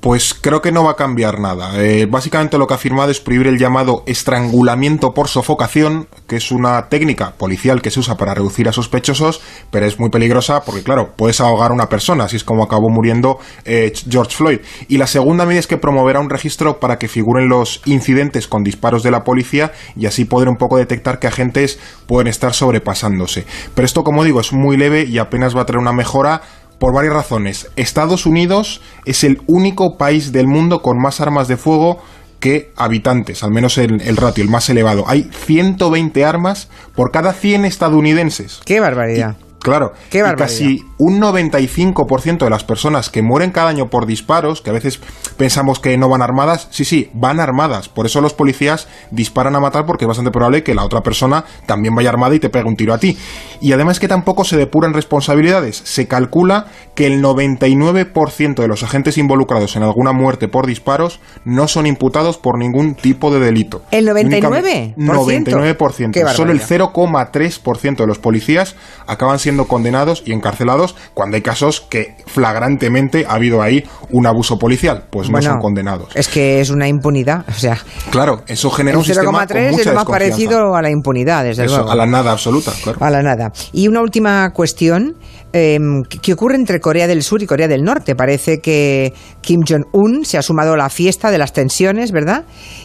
Pues 0.00 0.32
creo 0.32 0.62
que 0.62 0.70
no 0.70 0.84
va 0.84 0.92
a 0.92 0.96
cambiar 0.96 1.40
nada. 1.40 1.82
Eh, 1.82 2.06
básicamente 2.06 2.56
lo 2.56 2.68
que 2.68 2.74
ha 2.74 2.78
firmado 2.78 3.10
es 3.10 3.18
prohibir 3.18 3.48
el 3.48 3.58
llamado 3.58 4.04
estrangulamiento 4.06 5.12
por 5.12 5.26
sofocación, 5.26 6.06
que 6.28 6.36
es 6.36 6.52
una 6.52 6.88
técnica 6.88 7.32
policial 7.32 7.82
que 7.82 7.90
se 7.90 7.98
usa 7.98 8.16
para 8.16 8.32
reducir 8.32 8.68
a 8.68 8.72
sospechosos, 8.72 9.40
pero 9.72 9.86
es 9.86 9.98
muy 9.98 10.08
peligrosa 10.10 10.62
porque, 10.64 10.84
claro, 10.84 11.14
puedes 11.16 11.40
ahogar 11.40 11.72
a 11.72 11.74
una 11.74 11.88
persona, 11.88 12.24
así 12.24 12.36
es 12.36 12.44
como 12.44 12.62
acabó 12.62 12.90
muriendo 12.90 13.38
eh, 13.64 13.92
George 14.08 14.36
Floyd. 14.36 14.60
Y 14.86 14.98
la 14.98 15.08
segunda 15.08 15.44
medida 15.44 15.58
es 15.58 15.66
que 15.66 15.78
promoverá 15.78 16.20
un 16.20 16.30
registro 16.30 16.78
para 16.78 16.96
que 16.98 17.08
figuren 17.08 17.48
los 17.48 17.82
incidentes 17.84 18.46
con 18.46 18.62
disparos 18.62 19.02
de 19.02 19.10
la 19.10 19.24
policía 19.24 19.72
y 19.96 20.06
así 20.06 20.24
poder 20.24 20.48
un 20.48 20.58
poco 20.58 20.76
detectar 20.76 21.18
que 21.18 21.26
agentes 21.26 21.80
pueden 22.06 22.28
estar 22.28 22.54
sobrepasándose. 22.54 23.46
Pero 23.74 23.84
esto, 23.84 24.04
como 24.04 24.22
digo, 24.22 24.40
es 24.40 24.52
muy 24.52 24.76
leve 24.76 25.06
y 25.06 25.18
apenas 25.18 25.56
va 25.56 25.62
a 25.62 25.66
traer 25.66 25.80
una 25.80 25.92
mejora 25.92 26.42
por 26.78 26.92
varias 26.92 27.14
razones. 27.14 27.68
Estados 27.76 28.26
Unidos 28.26 28.80
es 29.04 29.24
el 29.24 29.40
único 29.46 29.96
país 29.96 30.32
del 30.32 30.46
mundo 30.46 30.82
con 30.82 31.00
más 31.00 31.20
armas 31.20 31.48
de 31.48 31.56
fuego 31.56 31.98
que 32.40 32.72
habitantes, 32.76 33.42
al 33.42 33.50
menos 33.50 33.78
el, 33.78 34.00
el 34.00 34.16
ratio, 34.16 34.44
el 34.44 34.50
más 34.50 34.68
elevado. 34.68 35.04
Hay 35.08 35.28
120 35.46 36.24
armas 36.24 36.68
por 36.94 37.10
cada 37.10 37.32
100 37.32 37.64
estadounidenses. 37.64 38.60
¡Qué 38.64 38.80
barbaridad! 38.80 39.36
Claro, 39.60 39.92
y 40.12 40.18
casi 40.36 40.84
un 40.98 41.20
95% 41.20 42.38
de 42.38 42.50
las 42.50 42.64
personas 42.64 43.10
que 43.10 43.22
mueren 43.22 43.50
cada 43.50 43.68
año 43.68 43.90
por 43.90 44.06
disparos, 44.06 44.62
que 44.62 44.70
a 44.70 44.72
veces 44.72 45.00
pensamos 45.36 45.80
que 45.80 45.96
no 45.98 46.08
van 46.08 46.22
armadas, 46.22 46.68
sí, 46.70 46.84
sí, 46.84 47.10
van 47.12 47.40
armadas. 47.40 47.88
Por 47.88 48.06
eso 48.06 48.20
los 48.20 48.34
policías 48.34 48.88
disparan 49.10 49.56
a 49.56 49.60
matar 49.60 49.84
porque 49.84 50.04
es 50.04 50.08
bastante 50.08 50.30
probable 50.30 50.62
que 50.62 50.74
la 50.74 50.84
otra 50.84 51.02
persona 51.02 51.44
también 51.66 51.94
vaya 51.94 52.10
armada 52.10 52.34
y 52.34 52.40
te 52.40 52.50
pegue 52.50 52.68
un 52.68 52.76
tiro 52.76 52.94
a 52.94 52.98
ti. 52.98 53.16
Y 53.60 53.72
además 53.72 53.98
que 53.98 54.06
tampoco 54.06 54.44
se 54.44 54.56
depuran 54.56 54.94
responsabilidades. 54.94 55.80
Se 55.84 56.06
calcula 56.06 56.66
que 56.94 57.06
el 57.06 57.22
99% 57.22 58.54
de 58.54 58.68
los 58.68 58.82
agentes 58.82 59.18
involucrados 59.18 59.76
en 59.76 59.82
alguna 59.82 60.12
muerte 60.12 60.48
por 60.48 60.66
disparos 60.66 61.20
no 61.44 61.66
son 61.68 61.86
imputados 61.86 62.38
por 62.38 62.58
ningún 62.58 62.94
tipo 62.94 63.32
de 63.32 63.40
delito. 63.40 63.82
¿El 63.90 64.06
99%? 64.08 64.94
99%. 64.96 66.32
Solo 66.34 66.52
el 66.52 66.60
0,3% 66.60 67.96
de 67.96 68.06
los 68.06 68.18
policías 68.18 68.76
acaban 69.06 69.38
siendo 69.38 69.47
siendo 69.48 69.64
condenados 69.64 70.22
y 70.26 70.34
encarcelados 70.34 70.94
cuando 71.14 71.36
hay 71.36 71.40
casos 71.40 71.80
que 71.80 72.16
flagrantemente 72.26 73.24
ha 73.26 73.36
habido 73.36 73.62
ahí 73.62 73.82
un 74.10 74.26
abuso 74.26 74.58
policial, 74.58 75.04
pues 75.08 75.30
no 75.30 75.40
son 75.40 75.58
condenados. 75.58 76.14
Es 76.14 76.28
que 76.28 76.60
es 76.60 76.68
una 76.68 76.86
impunidad, 76.86 77.46
o 77.48 77.52
sea. 77.52 77.78
Claro, 78.10 78.42
eso 78.46 78.68
genera 78.68 78.98
un 78.98 79.04
sistema 79.04 79.24
con 79.24 79.32
mucha 79.32 79.58
es 79.58 79.86
lo 79.86 79.94
más 79.94 80.04
parecido 80.04 80.74
a 80.74 80.82
la 80.82 80.90
impunidad, 80.90 81.44
desde 81.44 81.64
luego. 81.64 81.90
A 81.90 81.96
la 81.96 82.04
nada 82.04 82.32
absoluta, 82.32 82.72
claro. 82.82 82.98
A 83.00 83.08
la 83.08 83.22
nada. 83.22 83.50
Y 83.72 83.88
una 83.88 84.02
última 84.02 84.50
cuestión. 84.52 85.16
Em, 85.54 86.02
¿Qué 86.02 86.34
ocurre 86.34 86.56
entre 86.56 86.78
Corea 86.78 87.06
del 87.06 87.22
Sur 87.22 87.42
y 87.42 87.46
Corea 87.46 87.68
del 87.68 87.82
Norte? 87.82 88.14
Parece 88.14 88.58
que 88.60 89.14
Kim 89.40 89.60
Jong-un 89.66 90.26
se 90.26 90.36
ha 90.36 90.42
sumado 90.42 90.74
a 90.74 90.76
la 90.76 90.90
fiesta 90.90 91.30
de 91.30 91.38
las 91.38 91.54
tensiones, 91.54 92.12
¿verdad? 92.12 92.44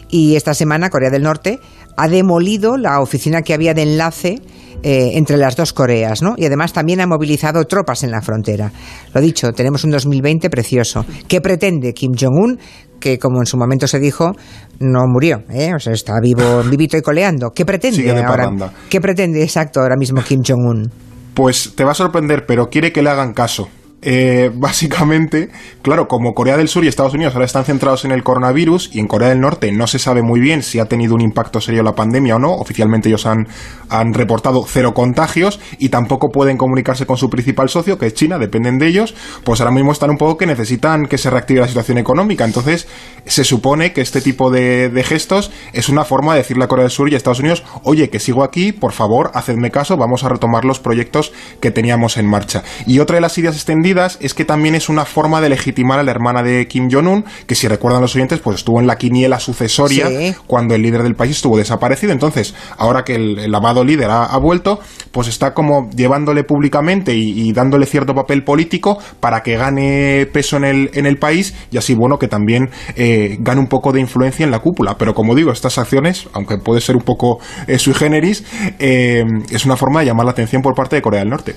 Y 0.09 0.37
esta 0.37 0.53
semana 0.53 0.89
Corea 0.89 1.09
del 1.09 1.23
Norte 1.23 1.59
ha 1.97 2.07
demolido 2.07 2.77
la 2.77 3.01
oficina 3.01 3.41
que 3.41 3.53
había 3.53 3.73
de 3.73 3.81
enlace 3.81 4.41
eh, 4.83 5.11
entre 5.13 5.37
las 5.37 5.55
dos 5.55 5.73
Coreas, 5.73 6.21
¿no? 6.21 6.35
Y 6.37 6.45
además 6.45 6.73
también 6.73 7.01
ha 7.01 7.07
movilizado 7.07 7.65
tropas 7.65 8.03
en 8.03 8.11
la 8.11 8.21
frontera. 8.21 8.71
Lo 9.13 9.21
dicho, 9.21 9.51
tenemos 9.53 9.83
un 9.83 9.91
2020 9.91 10.49
precioso. 10.49 11.05
¿Qué 11.27 11.41
pretende 11.41 11.93
Kim 11.93 12.11
Jong-un? 12.19 12.59
que 12.99 13.19
como 13.19 13.41
en 13.41 13.45
su 13.45 13.57
momento 13.57 13.85
se 13.85 13.99
dijo, 13.99 14.31
no 14.79 15.05
murió, 15.07 15.43
¿eh? 15.49 15.73
o 15.75 15.79
sea, 15.79 15.91
está 15.91 16.13
vivo, 16.21 16.63
vivito 16.71 16.95
y 16.95 17.01
coleando. 17.01 17.51
¿Qué 17.51 17.65
pretende 17.65 18.09
ahora? 18.23 18.49
¿Qué 18.89 19.01
pretende 19.01 19.43
exacto 19.43 19.81
ahora 19.81 19.97
mismo 19.97 20.21
Kim 20.23 20.39
Jong-un? 20.41 20.89
Pues 21.33 21.73
te 21.75 21.83
va 21.83 21.91
a 21.91 21.95
sorprender, 21.95 22.45
pero 22.45 22.69
quiere 22.69 22.93
que 22.93 23.01
le 23.01 23.09
hagan 23.09 23.33
caso. 23.33 23.67
Eh, 24.03 24.51
básicamente, 24.55 25.49
claro, 25.81 26.07
como 26.07 26.33
Corea 26.33 26.57
del 26.57 26.67
Sur 26.67 26.83
y 26.83 26.87
Estados 26.87 27.13
Unidos 27.13 27.33
ahora 27.33 27.45
están 27.45 27.65
centrados 27.65 28.05
en 28.05 28.11
el 28.11 28.23
coronavirus 28.23 28.89
y 28.93 28.99
en 28.99 29.07
Corea 29.07 29.29
del 29.29 29.39
Norte 29.39 29.71
no 29.71 29.87
se 29.87 29.99
sabe 29.99 30.21
muy 30.21 30.39
bien 30.39 30.61
si 30.61 30.79
ha 30.79 30.85
tenido 30.85 31.15
un 31.15 31.21
impacto 31.21 31.61
serio 31.61 31.83
la 31.83 31.95
pandemia 31.95 32.35
o 32.35 32.39
no, 32.39 32.53
oficialmente 32.53 33.09
ellos 33.09 33.25
han, 33.25 33.47
han 33.89 34.13
reportado 34.13 34.65
cero 34.67 34.93
contagios 34.93 35.59
y 35.79 35.89
tampoco 35.89 36.29
pueden 36.29 36.57
comunicarse 36.57 37.05
con 37.05 37.17
su 37.17 37.29
principal 37.29 37.69
socio, 37.69 37.97
que 37.97 38.07
es 38.07 38.13
China, 38.13 38.37
dependen 38.37 38.77
de 38.77 38.87
ellos, 38.87 39.15
pues 39.43 39.61
ahora 39.61 39.71
mismo 39.71 39.91
están 39.91 40.09
un 40.09 40.17
poco 40.17 40.37
que 40.37 40.45
necesitan 40.45 41.05
que 41.05 41.17
se 41.17 41.29
reactive 41.29 41.61
la 41.61 41.67
situación 41.67 41.97
económica. 41.97 42.45
Entonces, 42.45 42.87
se 43.25 43.43
supone 43.43 43.93
que 43.93 44.01
este 44.01 44.21
tipo 44.21 44.51
de, 44.51 44.89
de 44.89 45.03
gestos 45.03 45.51
es 45.71 45.89
una 45.89 46.03
forma 46.03 46.33
de 46.33 46.39
decirle 46.39 46.65
a 46.65 46.67
Corea 46.67 46.83
del 46.83 46.91
Sur 46.91 47.09
y 47.09 47.13
a 47.13 47.17
Estados 47.17 47.39
Unidos, 47.39 47.63
oye, 47.83 48.09
que 48.09 48.19
sigo 48.19 48.43
aquí, 48.43 48.71
por 48.71 48.91
favor, 48.91 49.31
hacedme 49.33 49.71
caso, 49.71 49.97
vamos 49.97 50.23
a 50.23 50.29
retomar 50.29 50.65
los 50.65 50.79
proyectos 50.79 51.31
que 51.61 51.71
teníamos 51.71 52.17
en 52.17 52.27
marcha. 52.27 52.63
Y 52.85 52.99
otra 52.99 53.15
de 53.15 53.21
las 53.21 53.37
ideas 53.37 53.55
extendidas 53.55 53.92
es 54.19 54.33
que 54.33 54.45
también 54.45 54.75
es 54.75 54.89
una 54.89 55.05
forma 55.05 55.39
de 55.41 55.49
legitimar 55.49 55.99
a 55.99 56.03
la 56.03 56.11
hermana 56.11 56.41
de 56.41 56.67
Kim 56.67 56.89
Jong-un, 56.91 57.25
que 57.45 57.55
si 57.55 57.67
recuerdan 57.67 58.01
los 58.01 58.15
oyentes, 58.15 58.39
pues 58.39 58.57
estuvo 58.57 58.79
en 58.79 58.87
la 58.87 58.97
quiniela 58.97 59.39
sucesoria 59.39 60.09
cuando 60.47 60.73
el 60.75 60.81
líder 60.81 61.03
del 61.03 61.15
país 61.15 61.37
estuvo 61.37 61.57
desaparecido. 61.57 62.11
Entonces, 62.11 62.55
ahora 62.77 63.03
que 63.03 63.15
el, 63.15 63.53
amado 63.53 63.83
líder 63.83 64.09
ha, 64.09 64.37
vuelto, 64.37 64.79
pues 65.11 65.27
está 65.27 65.53
como 65.53 65.89
llevándole 65.91 66.43
públicamente 66.43 67.13
y, 67.13 67.51
dándole 67.53 67.85
cierto 67.85 68.15
papel 68.15 68.43
político 68.43 68.97
para 69.19 69.43
que 69.43 69.57
gane 69.57 70.25
peso 70.31 70.57
en 70.57 70.63
el, 70.63 70.89
en 70.93 71.05
el 71.05 71.17
país 71.17 71.53
y 71.71 71.77
así, 71.77 71.93
bueno, 71.93 72.17
que 72.17 72.27
también 72.27 72.69
eh, 72.95 73.37
gane 73.39 73.59
un 73.59 73.67
poco 73.67 73.91
de 73.91 73.99
influencia 73.99 74.43
en 74.43 74.51
la 74.51 74.59
cúpula. 74.59 74.97
Pero 74.97 75.13
como 75.13 75.35
digo, 75.35 75.51
estas 75.51 75.77
acciones, 75.77 76.27
aunque 76.33 76.57
puede 76.57 76.81
ser 76.81 76.95
un 76.95 77.03
poco 77.03 77.39
eh, 77.67 77.77
sui 77.77 77.93
generis, 77.93 78.43
eh, 78.79 79.23
es 79.51 79.65
una 79.65 79.77
forma 79.77 79.99
de 79.99 80.07
llamar 80.07 80.25
la 80.25 80.31
atención 80.31 80.61
por 80.61 80.73
parte 80.73 80.95
de 80.95 81.01
Corea 81.01 81.19
del 81.19 81.29
Norte. 81.29 81.55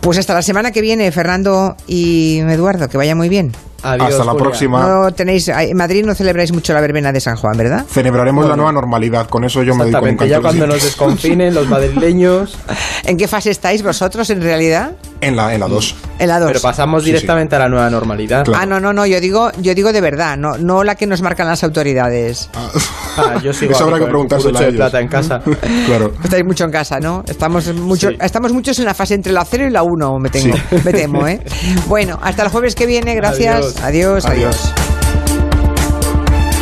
Pues 0.00 0.18
hasta 0.18 0.34
la 0.34 0.42
semana 0.42 0.70
que 0.72 0.80
viene, 0.80 1.10
Fernando 1.12 1.76
y 1.86 2.38
Eduardo, 2.40 2.88
que 2.88 2.96
vaya 2.96 3.14
muy 3.14 3.28
bien. 3.28 3.52
Hasta 3.82 4.24
la 4.26 4.34
próxima. 4.34 4.86
No 4.86 5.10
tenéis, 5.12 5.48
en 5.48 5.74
Madrid 5.74 6.04
no 6.04 6.14
celebráis 6.14 6.52
mucho 6.52 6.74
la 6.74 6.82
verbena 6.82 7.12
de 7.12 7.20
San 7.20 7.36
Juan, 7.36 7.56
¿verdad? 7.56 7.86
Celebraremos 7.90 8.46
la 8.46 8.54
nueva 8.54 8.72
normalidad, 8.72 9.26
con 9.28 9.42
eso 9.44 9.62
yo 9.62 9.74
me 9.74 9.86
digo. 9.86 10.00
ya 10.26 10.42
cuando 10.42 10.66
nos 10.66 10.82
desconfinen 10.82 11.54
los 11.54 11.66
madrileños. 11.66 12.58
¿En 13.04 13.16
qué 13.16 13.26
fase 13.26 13.50
estáis 13.50 13.82
vosotros 13.82 14.28
en 14.28 14.42
realidad? 14.42 14.92
En 15.22 15.34
la 15.34 15.44
2. 15.44 15.52
En 15.54 15.60
la 15.60 15.68
2. 15.68 15.94
En 16.18 16.28
la 16.28 16.38
2. 16.40 16.48
Pero 16.48 16.60
pasamos 16.60 17.02
Sí, 17.02 17.06
sí. 17.06 17.12
directamente 17.14 17.56
a 17.56 17.60
la 17.60 17.70
nueva 17.70 17.88
normalidad. 17.88 18.44
Claro. 18.44 18.60
Ah, 18.62 18.66
no, 18.66 18.79
no, 18.80 18.92
no, 18.92 19.06
yo 19.06 19.20
digo, 19.20 19.50
yo 19.58 19.74
digo 19.74 19.92
de 19.92 20.00
verdad, 20.00 20.36
no, 20.36 20.56
no 20.58 20.82
la 20.84 20.94
que 20.94 21.06
nos 21.06 21.22
marcan 21.22 21.46
las 21.46 21.62
autoridades. 21.64 22.50
Ah, 22.54 23.38
yo 23.42 23.52
sigo 23.54 23.72
Eso 23.72 23.84
habrá 23.84 23.98
que 23.98 24.06
preguntárselo 24.06 24.58
a 24.58 24.62
de 24.62 24.72
plata 24.72 25.00
en 25.00 25.08
casa. 25.08 25.40
claro. 25.86 26.12
Estáis 26.22 26.44
mucho 26.44 26.64
en 26.64 26.70
casa, 26.70 26.98
¿no? 27.00 27.22
Estamos, 27.26 27.72
mucho, 27.74 28.08
Sí. 28.10 28.16
estamos 28.20 28.52
muchos 28.52 28.78
en 28.78 28.84
la 28.86 28.94
fase 28.94 29.14
entre 29.14 29.32
la 29.32 29.44
0 29.44 29.66
y 29.68 29.70
la 29.70 29.82
1, 29.82 30.18
me, 30.18 30.28
tengo, 30.30 30.56
me 30.84 30.92
temo, 30.92 31.26
¿eh? 31.26 31.40
Bueno, 31.86 32.18
hasta 32.22 32.42
el 32.44 32.48
jueves 32.48 32.74
que 32.74 32.86
viene, 32.86 33.14
gracias. 33.14 33.76
adiós. 33.82 34.24
Adiós. 34.24 34.26
adiós. 34.26 34.72
Adiós. 34.74 35.09